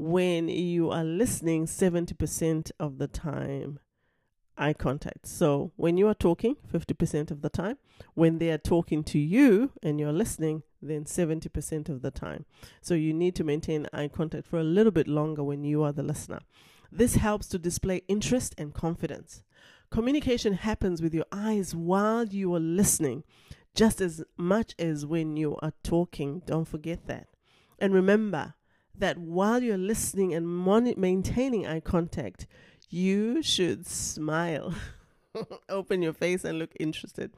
when 0.00 0.48
you 0.48 0.90
are 0.90 1.04
listening 1.04 1.66
70% 1.66 2.70
of 2.80 2.96
the 2.96 3.06
time 3.06 3.78
eye 4.56 4.72
contact. 4.72 5.26
So 5.26 5.72
when 5.76 5.98
you 5.98 6.08
are 6.08 6.14
talking 6.14 6.56
50% 6.72 7.30
of 7.30 7.42
the 7.42 7.50
time, 7.50 7.76
when 8.14 8.38
they 8.38 8.50
are 8.50 8.58
talking 8.58 9.04
to 9.04 9.18
you 9.18 9.72
and 9.82 10.00
you're 10.00 10.12
listening, 10.12 10.62
then 10.80 11.04
70% 11.04 11.90
of 11.90 12.00
the 12.00 12.10
time. 12.10 12.46
So 12.80 12.94
you 12.94 13.12
need 13.12 13.34
to 13.36 13.44
maintain 13.44 13.88
eye 13.92 14.08
contact 14.08 14.46
for 14.46 14.58
a 14.58 14.64
little 14.64 14.92
bit 14.92 15.06
longer 15.06 15.44
when 15.44 15.64
you 15.64 15.82
are 15.82 15.92
the 15.92 16.02
listener. 16.02 16.40
This 16.90 17.16
helps 17.16 17.46
to 17.48 17.58
display 17.58 18.02
interest 18.08 18.54
and 18.56 18.72
confidence. 18.72 19.42
Communication 19.90 20.54
happens 20.54 21.02
with 21.02 21.14
your 21.14 21.26
eyes 21.30 21.74
while 21.74 22.24
you 22.24 22.54
are 22.54 22.60
listening, 22.60 23.24
just 23.74 24.00
as 24.00 24.24
much 24.38 24.74
as 24.78 25.04
when 25.04 25.36
you 25.36 25.56
are 25.60 25.72
talking. 25.82 26.42
Don't 26.46 26.68
forget 26.68 27.06
that. 27.06 27.26
And 27.78 27.92
remember, 27.92 28.54
that 28.96 29.18
while 29.18 29.62
you're 29.62 29.78
listening 29.78 30.34
and 30.34 30.46
mon- 30.46 30.94
maintaining 30.96 31.66
eye 31.66 31.80
contact, 31.80 32.46
you 32.88 33.42
should 33.42 33.86
smile. 33.86 34.74
Open 35.68 36.02
your 36.02 36.12
face 36.12 36.44
and 36.44 36.58
look 36.58 36.72
interested. 36.80 37.32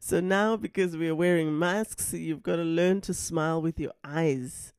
So 0.00 0.20
now, 0.20 0.56
because 0.56 0.96
we 0.96 1.08
are 1.08 1.14
wearing 1.14 1.58
masks, 1.58 2.12
you've 2.12 2.42
got 2.42 2.56
to 2.56 2.62
learn 2.62 3.00
to 3.02 3.14
smile 3.14 3.62
with 3.62 3.80
your 3.80 3.92
eyes. 4.04 4.72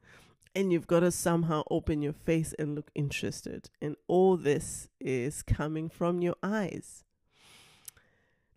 And 0.56 0.72
you've 0.72 0.88
got 0.88 1.02
to 1.02 1.12
somehow 1.12 1.64
open 1.70 2.02
your 2.02 2.14
face 2.14 2.54
and 2.58 2.76
look 2.76 2.90
interested. 2.96 3.70
And 3.82 3.96
all 4.08 4.36
this 4.36 4.90
is 5.00 5.44
coming 5.44 5.90
from 5.90 6.22
your 6.22 6.36
eyes. 6.42 7.04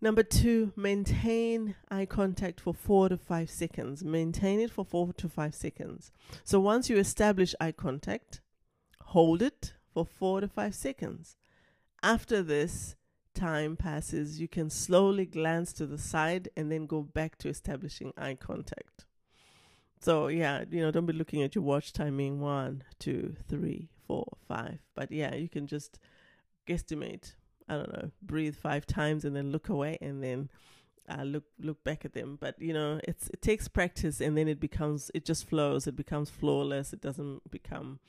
Number 0.03 0.21
two, 0.21 0.73
maintain 0.75 1.75
eye 1.89 2.05
contact 2.05 2.59
for 2.59 2.73
four 2.73 3.07
to 3.07 3.15
five 3.15 3.49
seconds. 3.49 4.03
Maintain 4.03 4.59
it 4.59 4.69
for 4.69 4.83
four 4.83 5.13
to 5.13 5.29
five 5.29 5.55
seconds. 5.55 6.11
So 6.43 6.59
once 6.59 6.89
you 6.89 6.97
establish 6.97 7.55
eye 7.61 7.71
contact, 7.71 8.41
hold 8.99 9.41
it 9.41 9.75
for 9.93 10.05
four 10.05 10.41
to 10.41 10.49
five 10.49 10.75
seconds. 10.75 11.37
After 12.03 12.43
this 12.43 12.97
time 13.33 13.77
passes, 13.77 14.41
you 14.41 14.49
can 14.49 14.69
slowly 14.69 15.25
glance 15.25 15.71
to 15.71 15.85
the 15.85 15.97
side 15.97 16.49
and 16.57 16.69
then 16.69 16.85
go 16.85 17.01
back 17.01 17.37
to 17.37 17.47
establishing 17.47 18.11
eye 18.17 18.35
contact. 18.35 19.05
So 20.01 20.27
yeah, 20.27 20.65
you 20.69 20.81
know, 20.81 20.91
don't 20.91 21.05
be 21.05 21.13
looking 21.13 21.43
at 21.43 21.55
your 21.55 21.63
watch 21.63 21.93
timing 21.93 22.41
one, 22.41 22.83
two, 22.99 23.37
three, 23.47 23.87
four, 24.05 24.27
five. 24.49 24.79
But 24.95 25.13
yeah, 25.13 25.33
you 25.33 25.47
can 25.47 25.65
just 25.65 25.97
guesstimate 26.67 27.35
I 27.69 27.75
don't 27.75 27.93
know, 27.93 28.11
breathe 28.21 28.55
five 28.55 28.85
times 28.85 29.25
and 29.25 29.35
then 29.35 29.51
look 29.51 29.69
away 29.69 29.97
and 30.01 30.23
then 30.23 30.49
uh, 31.09 31.23
look 31.23 31.43
look 31.59 31.83
back 31.83 32.05
at 32.05 32.13
them. 32.13 32.37
But 32.39 32.61
you 32.61 32.73
know, 32.73 32.99
it's 33.03 33.29
it 33.29 33.41
takes 33.41 33.67
practice 33.67 34.21
and 34.21 34.37
then 34.37 34.47
it 34.47 34.59
becomes 34.59 35.11
it 35.13 35.25
just 35.25 35.47
flows. 35.47 35.87
It 35.87 35.95
becomes 35.95 36.29
flawless. 36.29 36.93
It 36.93 37.01
doesn't 37.01 37.49
become 37.51 37.99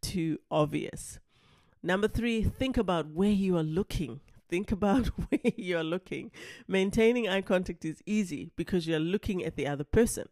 too 0.00 0.38
obvious. 0.50 1.18
Number 1.82 2.08
three, 2.08 2.42
think 2.42 2.76
about 2.76 3.08
where 3.08 3.30
you 3.30 3.56
are 3.56 3.62
looking. 3.62 4.20
Think 4.48 4.72
about 4.72 5.06
where 5.28 5.52
you 5.56 5.76
are 5.78 5.84
looking. 5.84 6.30
Maintaining 6.66 7.28
eye 7.28 7.42
contact 7.42 7.84
is 7.84 8.02
easy 8.06 8.50
because 8.56 8.86
you're 8.86 8.98
looking 8.98 9.44
at 9.44 9.56
the 9.56 9.66
other 9.66 9.84
person. 9.84 10.28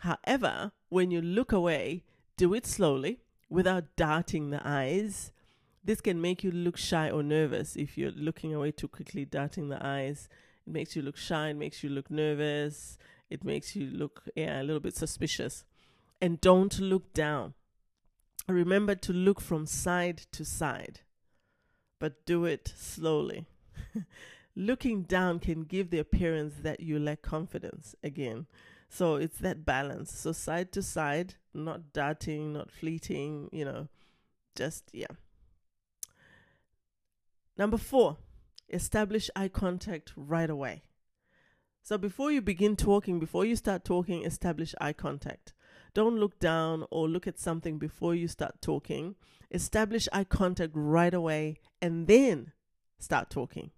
However, 0.00 0.72
when 0.88 1.10
you 1.10 1.20
look 1.20 1.52
away, 1.52 2.04
do 2.36 2.54
it 2.54 2.66
slowly 2.66 3.20
without 3.48 3.96
darting 3.96 4.50
the 4.50 4.60
eyes 4.64 5.32
This 5.84 6.00
can 6.00 6.20
make 6.20 6.42
you 6.42 6.50
look 6.50 6.78
shy 6.78 7.10
or 7.10 7.22
nervous 7.22 7.76
if 7.76 7.98
you're 7.98 8.10
looking 8.12 8.54
away 8.54 8.70
too 8.70 8.88
quickly, 8.88 9.26
darting 9.26 9.68
the 9.68 9.84
eyes. 9.84 10.28
It 10.66 10.72
makes 10.72 10.96
you 10.96 11.02
look 11.02 11.18
shy, 11.18 11.48
it 11.48 11.56
makes 11.56 11.82
you 11.82 11.90
look 11.90 12.10
nervous, 12.10 12.96
it 13.28 13.44
makes 13.44 13.76
you 13.76 13.90
look 13.90 14.22
yeah, 14.34 14.62
a 14.62 14.64
little 14.64 14.80
bit 14.80 14.96
suspicious. 14.96 15.64
And 16.22 16.40
don't 16.40 16.80
look 16.80 17.12
down. 17.12 17.52
Remember 18.48 18.94
to 18.94 19.12
look 19.12 19.40
from 19.40 19.66
side 19.66 20.22
to 20.32 20.44
side, 20.44 21.00
but 21.98 22.24
do 22.24 22.44
it 22.44 22.72
slowly. 22.76 23.46
Looking 24.56 25.02
down 25.02 25.40
can 25.40 25.64
give 25.64 25.90
the 25.90 25.98
appearance 25.98 26.54
that 26.62 26.80
you 26.80 26.98
lack 26.98 27.22
confidence 27.22 27.94
again. 28.04 28.46
So 28.88 29.16
it's 29.16 29.38
that 29.38 29.64
balance. 29.64 30.12
So 30.16 30.32
side 30.32 30.70
to 30.72 30.82
side, 30.82 31.34
not 31.52 31.92
darting, 31.92 32.52
not 32.52 32.70
fleeting, 32.70 33.48
you 33.50 33.64
know, 33.64 33.88
just, 34.54 34.90
yeah. 34.92 35.06
Number 37.56 37.76
four, 37.78 38.18
establish 38.68 39.30
eye 39.36 39.48
contact 39.48 40.12
right 40.16 40.50
away. 40.50 40.82
So 41.82 41.98
before 41.98 42.32
you 42.32 42.40
begin 42.40 42.76
talking, 42.76 43.20
before 43.20 43.44
you 43.44 43.56
start 43.56 43.84
talking, 43.84 44.24
establish 44.24 44.74
eye 44.80 44.94
contact. 44.94 45.52
Don't 45.92 46.18
look 46.18 46.40
down 46.40 46.86
or 46.90 47.08
look 47.08 47.26
at 47.26 47.38
something 47.38 47.78
before 47.78 48.14
you 48.14 48.26
start 48.26 48.60
talking. 48.60 49.14
Establish 49.50 50.08
eye 50.12 50.24
contact 50.24 50.72
right 50.74 51.14
away 51.14 51.58
and 51.80 52.06
then 52.06 52.52
start 52.98 53.30
talking. 53.30 53.70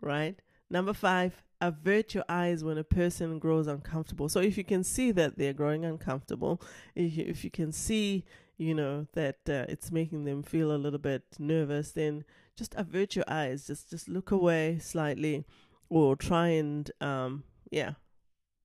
Right? 0.00 0.40
Number 0.70 0.92
five, 0.94 1.42
avert 1.60 2.14
your 2.14 2.24
eyes 2.28 2.64
when 2.64 2.78
a 2.78 2.84
person 2.84 3.38
grows 3.38 3.66
uncomfortable. 3.66 4.28
So 4.28 4.40
if 4.40 4.56
you 4.56 4.64
can 4.64 4.84
see 4.84 5.12
that 5.12 5.38
they're 5.38 5.52
growing 5.52 5.84
uncomfortable, 5.84 6.60
if 6.94 7.16
you, 7.16 7.24
if 7.28 7.44
you 7.44 7.50
can 7.50 7.72
see, 7.72 8.24
you 8.58 8.74
know, 8.74 9.06
that 9.14 9.38
uh, 9.48 9.64
it's 9.68 9.90
making 9.90 10.24
them 10.24 10.42
feel 10.42 10.72
a 10.72 10.76
little 10.76 10.98
bit 10.98 11.22
nervous, 11.38 11.92
then 11.92 12.24
just 12.56 12.74
avert 12.74 13.16
your 13.16 13.24
eyes. 13.28 13.66
Just 13.66 13.88
just 13.88 14.08
look 14.08 14.30
away 14.30 14.78
slightly, 14.80 15.44
or 15.88 16.16
try 16.16 16.48
and 16.48 16.90
um, 17.00 17.44
yeah, 17.70 17.92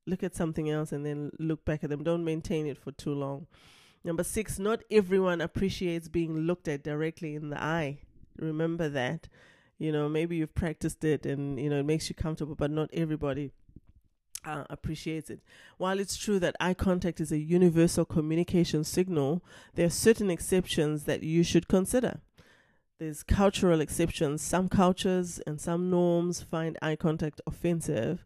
look 0.06 0.24
at 0.24 0.36
something 0.36 0.70
else 0.70 0.92
and 0.92 1.06
then 1.06 1.32
look 1.40 1.64
back 1.64 1.84
at 1.84 1.90
them. 1.90 2.04
Don't 2.04 2.26
maintain 2.26 2.68
it 2.68 2.78
for 2.78 2.92
too 2.92 3.14
long. 3.14 3.48
Number 4.04 4.24
six, 4.24 4.60
not 4.60 4.82
everyone 4.92 5.40
appreciates 5.40 6.10
being 6.10 6.40
looked 6.40 6.68
at 6.68 6.84
directly 6.84 7.36
in 7.36 7.50
the 7.50 7.62
eye. 7.62 8.00
Remember 8.38 8.90
that. 8.90 9.30
You 9.80 9.92
know, 9.92 10.10
maybe 10.10 10.36
you've 10.36 10.56
practiced 10.56 11.04
it 11.04 11.26
and, 11.26 11.60
you 11.60 11.70
know, 11.70 11.80
it 11.80 11.86
makes 11.86 12.10
you 12.10 12.16
comfortable, 12.16 12.56
but 12.56 12.72
not 12.72 12.90
everybody 12.94 13.52
uh, 14.46 14.64
appreciates 14.70 15.30
it. 15.30 15.42
While 15.78 16.00
it's 16.00 16.18
true 16.18 16.40
that 16.40 16.56
eye 16.60 16.74
contact 16.74 17.20
is 17.20 17.32
a 17.32 17.38
universal 17.38 18.06
communication 18.06 18.84
signal, 18.84 19.44
there 19.76 19.86
are 19.86 19.92
certain 19.92 20.30
exceptions 20.30 21.06
that 21.06 21.24
you 21.24 21.44
should 21.44 21.68
consider. 21.68 22.20
There's 23.00 23.24
cultural 23.24 23.82
exceptions. 23.82 24.42
Some 24.42 24.70
cultures 24.70 25.40
and 25.46 25.60
some 25.60 25.90
norms 25.90 26.42
find 26.42 26.78
eye 26.82 26.96
contact 26.96 27.42
offensive, 27.48 28.26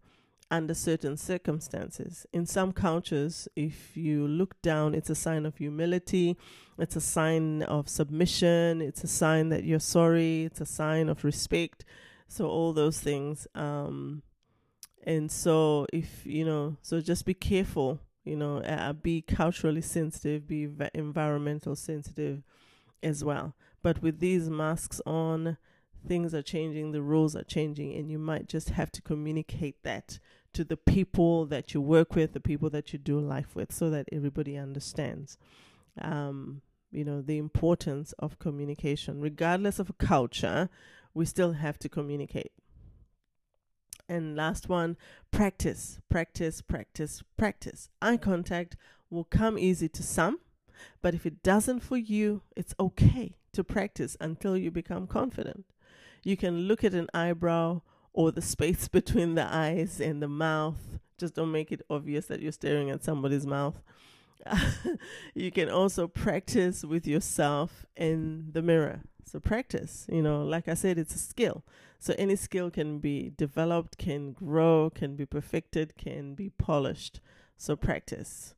under 0.50 0.74
certain 0.74 1.18
circumstances. 1.18 2.26
In 2.32 2.46
some 2.46 2.72
cultures, 2.72 3.48
if 3.56 3.98
you 3.98 4.28
look 4.28 4.62
down, 4.62 4.94
it's 4.94 5.10
a 5.10 5.16
sign 5.16 5.46
of 5.46 5.58
humility, 5.58 6.38
it's 6.78 6.96
a 6.96 7.02
sign 7.02 7.64
of 7.64 7.90
submission, 7.90 8.82
it's 8.82 9.04
a 9.04 9.08
sign 9.08 9.50
that 9.50 9.64
you're 9.64 9.80
sorry, 9.80 10.46
it's 10.46 10.62
a 10.62 10.66
sign 10.66 11.10
of 11.10 11.24
respect. 11.24 11.84
So, 12.28 12.48
all 12.48 12.74
those 12.74 13.00
things. 13.00 13.48
Um, 13.56 14.22
and 15.04 15.32
so, 15.32 15.88
if 15.94 16.26
you 16.26 16.46
know, 16.46 16.78
so 16.82 17.02
just 17.02 17.26
be 17.26 17.34
careful, 17.34 18.00
you 18.24 18.36
know, 18.36 18.58
uh, 18.60 18.94
be 18.94 19.22
culturally 19.22 19.82
sensitive, 19.82 20.48
be 20.48 20.66
v- 20.66 20.90
environmental 20.94 21.76
sensitive 21.76 22.44
as 23.02 23.24
well. 23.24 23.56
But 23.82 24.02
with 24.02 24.20
these 24.20 24.50
masks 24.50 25.02
on, 25.06 25.58
things 26.06 26.34
are 26.34 26.42
changing, 26.42 26.92
the 26.92 27.02
rules 27.02 27.36
are 27.36 27.44
changing, 27.44 27.94
and 27.96 28.10
you 28.10 28.20
might 28.20 28.48
just 28.48 28.72
have 28.72 28.92
to 28.94 29.02
communicate 29.02 29.84
that 29.84 30.20
to 30.54 30.64
the 30.64 30.78
people 30.78 31.46
that 31.46 31.74
you 31.74 31.82
work 31.82 32.16
with, 32.16 32.34
the 32.34 32.40
people 32.40 32.70
that 32.72 32.92
you 32.92 33.00
do 33.00 33.20
life 33.20 33.56
with, 33.56 33.72
so 33.72 33.90
that 33.90 34.08
everybody 34.12 34.58
understands. 34.58 35.38
Um, 36.02 36.62
you 36.92 37.04
know, 37.04 37.22
the 37.22 37.38
importance 37.38 38.14
of 38.20 38.40
communication. 38.40 39.20
Regardless 39.20 39.80
of 39.80 39.90
a 39.90 39.94
culture, 39.94 40.70
we 41.14 41.26
still 41.26 41.54
have 41.54 41.78
to 41.80 41.90
communicate. 41.90 42.52
And 44.10 44.36
last 44.36 44.70
one, 44.70 44.96
practice, 45.32 46.00
practice, 46.10 46.62
practice, 46.62 47.24
practice. 47.38 47.90
Eye 48.02 48.18
contact 48.18 48.78
will 49.10 49.26
come 49.26 49.58
easy 49.58 49.90
to 49.90 50.04
some, 50.04 50.40
but 51.02 51.14
if 51.14 51.26
it 51.26 51.44
doesn't 51.44 51.82
for 51.82 51.98
you, 51.98 52.42
it's 52.56 52.74
okay 52.80 53.36
to 53.54 53.64
practice 53.64 54.16
until 54.22 54.56
you 54.56 54.72
become 54.72 55.08
confident. 55.08 55.66
You 56.24 56.38
can 56.38 56.68
look 56.68 56.84
at 56.84 56.94
an 56.94 57.08
eyebrow 57.14 57.82
or 58.14 58.32
the 58.32 58.42
space 58.42 58.88
between 59.00 59.36
the 59.36 59.54
eyes 59.54 60.00
and 60.00 60.22
the 60.22 60.28
mouth. 60.28 61.00
Just 61.18 61.36
don't 61.36 61.52
make 61.52 61.72
it 61.72 61.82
obvious 61.90 62.28
that 62.28 62.42
you're 62.42 62.52
staring 62.52 62.90
at 62.90 63.04
somebody's 63.04 63.46
mouth. 63.46 63.82
you 65.34 65.52
can 65.52 65.70
also 65.70 66.08
practice 66.08 66.84
with 66.84 67.08
yourself 67.08 67.86
in 67.96 68.50
the 68.52 68.62
mirror. 68.62 69.02
So, 69.28 69.40
practice, 69.40 70.06
you 70.10 70.22
know, 70.22 70.44
like 70.44 70.68
I 70.68 70.74
said, 70.74 70.98
it's 70.98 71.14
a 71.14 71.20
skill. 71.20 71.64
So, 72.00 72.16
any 72.18 72.38
skill 72.38 72.72
can 72.72 73.00
be 73.00 73.34
developed, 73.36 73.98
can 73.98 74.32
grow, 74.32 74.90
can 74.90 75.16
be 75.16 75.26
perfected, 75.26 75.98
can 75.98 76.34
be 76.34 76.50
polished. 76.50 77.20
So, 77.58 77.76
practice 77.76 78.56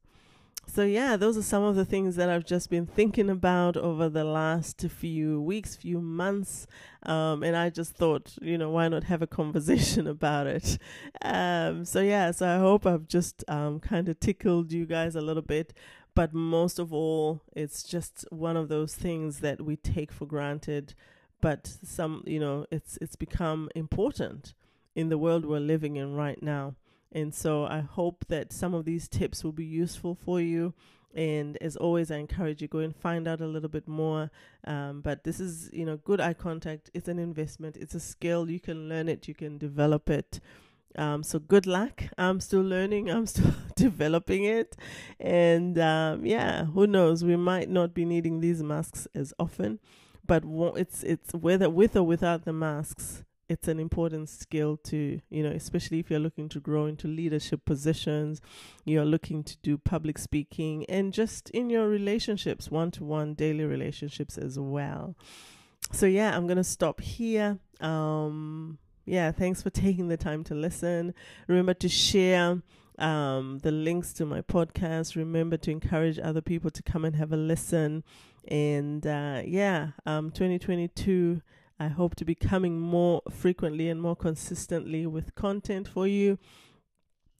so 0.70 0.84
yeah 0.84 1.18
those 1.18 1.36
are 1.36 1.42
some 1.42 1.64
of 1.64 1.76
the 1.76 1.86
things 1.86 2.16
that 2.16 2.30
i've 2.30 2.46
just 2.46 2.70
been 2.70 2.86
thinking 2.86 3.30
about 3.30 3.76
over 3.76 4.08
the 4.08 4.24
last 4.24 4.82
few 4.82 5.42
weeks 5.42 5.76
few 5.76 6.00
months 6.00 6.68
um, 7.04 7.42
and 7.42 7.56
i 7.56 7.70
just 7.70 7.96
thought 7.96 8.36
you 8.42 8.58
know 8.58 8.70
why 8.70 8.88
not 8.88 9.06
have 9.06 9.22
a 9.22 9.28
conversation 9.40 10.06
about 10.06 10.46
it 10.46 10.78
um, 11.24 11.84
so 11.84 12.02
yeah 12.02 12.30
so 12.30 12.48
i 12.48 12.60
hope 12.60 12.86
i've 12.86 13.08
just 13.08 13.44
um, 13.48 13.80
kind 13.80 14.08
of 14.08 14.20
tickled 14.20 14.72
you 14.72 14.86
guys 14.86 15.16
a 15.16 15.22
little 15.22 15.42
bit 15.42 15.74
but 16.20 16.34
most 16.34 16.80
of 16.80 16.92
all 16.92 17.42
it's 17.56 17.82
just 17.82 18.26
one 18.30 18.58
of 18.58 18.68
those 18.68 18.94
things 18.94 19.40
that 19.40 19.62
we 19.62 19.78
take 19.78 20.12
for 20.12 20.26
granted 20.26 20.94
but 21.40 21.62
some 21.82 22.24
you 22.26 22.40
know 22.40 22.66
it's 22.70 22.98
it's 23.02 23.16
become 23.16 23.70
important 23.74 24.54
in 24.96 25.08
the 25.08 25.18
world 25.18 25.46
we're 25.46 25.60
living 25.60 25.96
in 25.96 26.14
right 26.14 26.44
now 26.44 26.76
and 27.12 27.34
so 27.34 27.66
I 27.66 27.80
hope 27.80 28.26
that 28.28 28.54
some 28.54 28.74
of 28.74 28.86
these 28.86 29.08
tips 29.08 29.44
will 29.44 29.52
be 29.52 29.66
useful 29.66 30.16
for 30.16 30.40
you. 30.40 30.74
And 31.16 31.58
as 31.58 31.76
always, 31.76 32.12
I 32.12 32.18
encourage 32.18 32.62
you 32.62 32.68
go 32.68 32.80
and 32.80 32.96
find 32.96 33.28
out 33.28 33.42
a 33.42 33.48
little 33.48 33.70
bit 33.70 33.88
more. 33.88 34.30
Um, 34.66 35.02
but 35.02 35.24
this 35.24 35.40
is, 35.40 35.72
you 35.74 35.86
know, 35.86 35.98
good 35.98 36.22
eye 36.22 36.36
contact. 36.36 36.92
It's 36.94 37.08
an 37.08 37.18
investment. 37.18 37.78
It's 37.78 37.96
a 37.96 38.00
skill. 38.00 38.50
You 38.50 38.60
can 38.60 38.88
learn 38.88 39.10
it. 39.10 39.28
You 39.28 39.34
can 39.34 39.58
develop 39.58 40.10
it. 40.12 40.40
Um, 41.00 41.24
so 41.24 41.40
good 41.40 41.66
luck. 41.66 42.04
I'm 42.18 42.42
still 42.42 42.62
learning. 42.62 43.10
I'm 43.10 43.26
still 43.26 43.54
developing 43.76 44.44
it, 44.44 44.76
and 45.18 45.80
um, 45.80 46.26
yeah, 46.26 46.66
who 46.66 46.88
knows? 46.88 47.24
We 47.24 47.38
might 47.38 47.70
not 47.70 47.94
be 47.94 48.04
needing 48.04 48.42
these 48.42 48.62
masks 48.62 49.08
as 49.16 49.34
often, 49.40 49.80
but 50.26 50.44
it's 50.76 51.04
it's 51.04 51.34
whether 51.34 51.70
with 51.70 51.96
or 51.96 52.04
without 52.04 52.44
the 52.44 52.52
masks, 52.52 53.24
it's 53.48 53.70
an 53.70 53.80
important 53.80 54.28
skill 54.28 54.76
to, 54.76 55.22
you 55.30 55.42
know, 55.42 55.52
especially 55.52 56.00
if 56.00 56.10
you're 56.10 56.20
looking 56.20 56.50
to 56.50 56.60
grow 56.60 56.86
into 56.86 57.08
leadership 57.08 57.64
positions, 57.64 58.42
you're 58.84 59.06
looking 59.06 59.42
to 59.46 59.58
do 59.64 59.78
public 59.78 60.18
speaking, 60.18 60.86
and 60.90 61.14
just 61.14 61.50
in 61.52 61.70
your 61.70 61.88
relationships, 61.88 62.70
one 62.70 62.92
to 62.92 63.06
one 63.06 63.36
daily 63.36 63.64
relationships 63.64 64.38
as 64.38 64.60
well. 64.60 65.16
So, 65.94 66.06
yeah, 66.06 66.36
I'm 66.36 66.46
going 66.46 66.58
to 66.58 66.64
stop 66.64 67.00
here. 67.00 67.58
Um, 67.80 68.78
yeah, 69.10 69.32
thanks 69.32 69.62
for 69.62 69.70
taking 69.70 70.08
the 70.08 70.18
time 70.18 70.44
to 70.46 70.56
listen. 70.56 71.14
Remember 71.48 71.74
to 71.76 71.90
share 71.90 72.62
um, 72.98 73.60
the 73.64 73.72
links 73.72 74.14
to 74.14 74.26
my 74.26 74.42
podcast. 74.42 75.16
Remember 75.16 75.58
to 75.58 75.72
encourage 75.72 76.20
other 76.20 76.42
people 76.42 76.70
to 76.72 76.84
come 76.84 77.06
and 77.06 77.16
have 77.16 77.34
a 77.34 77.38
listen. 77.38 78.04
And 78.48 79.06
uh, 79.06 79.42
yeah, 79.46 79.90
um, 80.06 80.32
2022 80.32 81.42
I 81.82 81.88
hope 81.88 82.16
to 82.16 82.26
be 82.26 82.36
coming 82.36 82.78
more 82.78 83.22
frequently 83.32 83.88
and 83.88 84.02
more 84.02 84.16
consistently 84.16 85.06
with 85.06 85.34
content 85.34 85.88
for 85.88 86.06
you. 86.06 86.38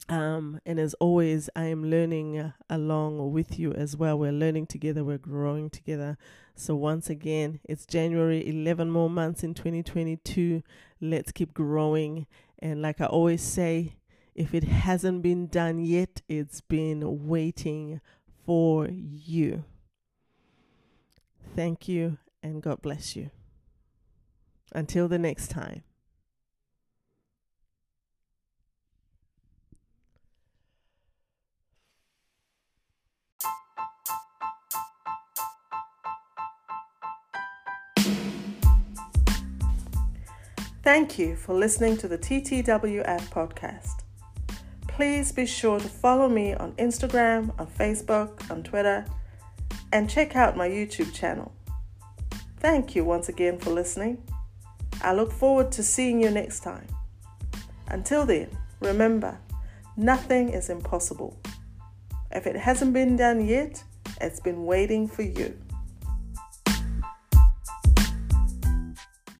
Um, 0.08 0.60
and 0.64 0.80
as 0.80 0.94
always, 0.94 1.50
I 1.54 1.64
am 1.64 1.90
learning 1.90 2.52
along 2.70 3.32
with 3.32 3.58
you 3.58 3.72
as 3.72 3.98
well. 3.98 4.18
We're 4.18 4.32
learning 4.32 4.68
together, 4.68 5.04
we're 5.04 5.18
growing 5.18 5.68
together. 5.68 6.16
So, 6.54 6.74
once 6.74 7.10
again, 7.10 7.60
it's 7.64 7.84
January, 7.84 8.46
11 8.48 8.90
more 8.90 9.10
months 9.10 9.44
in 9.44 9.52
2022. 9.52 10.62
Let's 11.00 11.32
keep 11.32 11.54
growing. 11.54 12.26
And, 12.58 12.82
like 12.82 13.00
I 13.00 13.06
always 13.06 13.42
say, 13.42 13.96
if 14.34 14.54
it 14.54 14.64
hasn't 14.64 15.22
been 15.22 15.46
done 15.46 15.78
yet, 15.78 16.22
it's 16.28 16.60
been 16.60 17.26
waiting 17.26 18.00
for 18.44 18.88
you. 18.88 19.64
Thank 21.56 21.88
you, 21.88 22.18
and 22.42 22.62
God 22.62 22.80
bless 22.82 23.16
you. 23.16 23.30
Until 24.72 25.08
the 25.08 25.18
next 25.18 25.48
time. 25.48 25.82
Thank 40.92 41.20
you 41.20 41.36
for 41.36 41.54
listening 41.54 41.96
to 41.98 42.08
the 42.08 42.18
TTWF 42.18 43.28
podcast. 43.30 44.02
Please 44.88 45.30
be 45.30 45.46
sure 45.46 45.78
to 45.78 45.88
follow 45.88 46.28
me 46.28 46.52
on 46.54 46.72
Instagram, 46.72 47.54
on 47.60 47.68
Facebook, 47.68 48.50
on 48.50 48.64
Twitter, 48.64 49.06
and 49.92 50.10
check 50.10 50.34
out 50.34 50.56
my 50.56 50.68
YouTube 50.68 51.14
channel. 51.14 51.52
Thank 52.58 52.96
you 52.96 53.04
once 53.04 53.28
again 53.28 53.56
for 53.56 53.70
listening. 53.70 54.20
I 55.00 55.14
look 55.14 55.30
forward 55.30 55.70
to 55.72 55.84
seeing 55.84 56.20
you 56.20 56.28
next 56.28 56.64
time. 56.64 56.88
Until 57.86 58.26
then, 58.26 58.48
remember, 58.80 59.38
nothing 59.96 60.48
is 60.48 60.70
impossible. 60.70 61.38
If 62.32 62.48
it 62.48 62.56
hasn't 62.56 62.94
been 62.94 63.14
done 63.14 63.46
yet, 63.46 63.84
it's 64.20 64.40
been 64.40 64.64
waiting 64.64 65.06
for 65.06 65.22
you. 65.22 65.56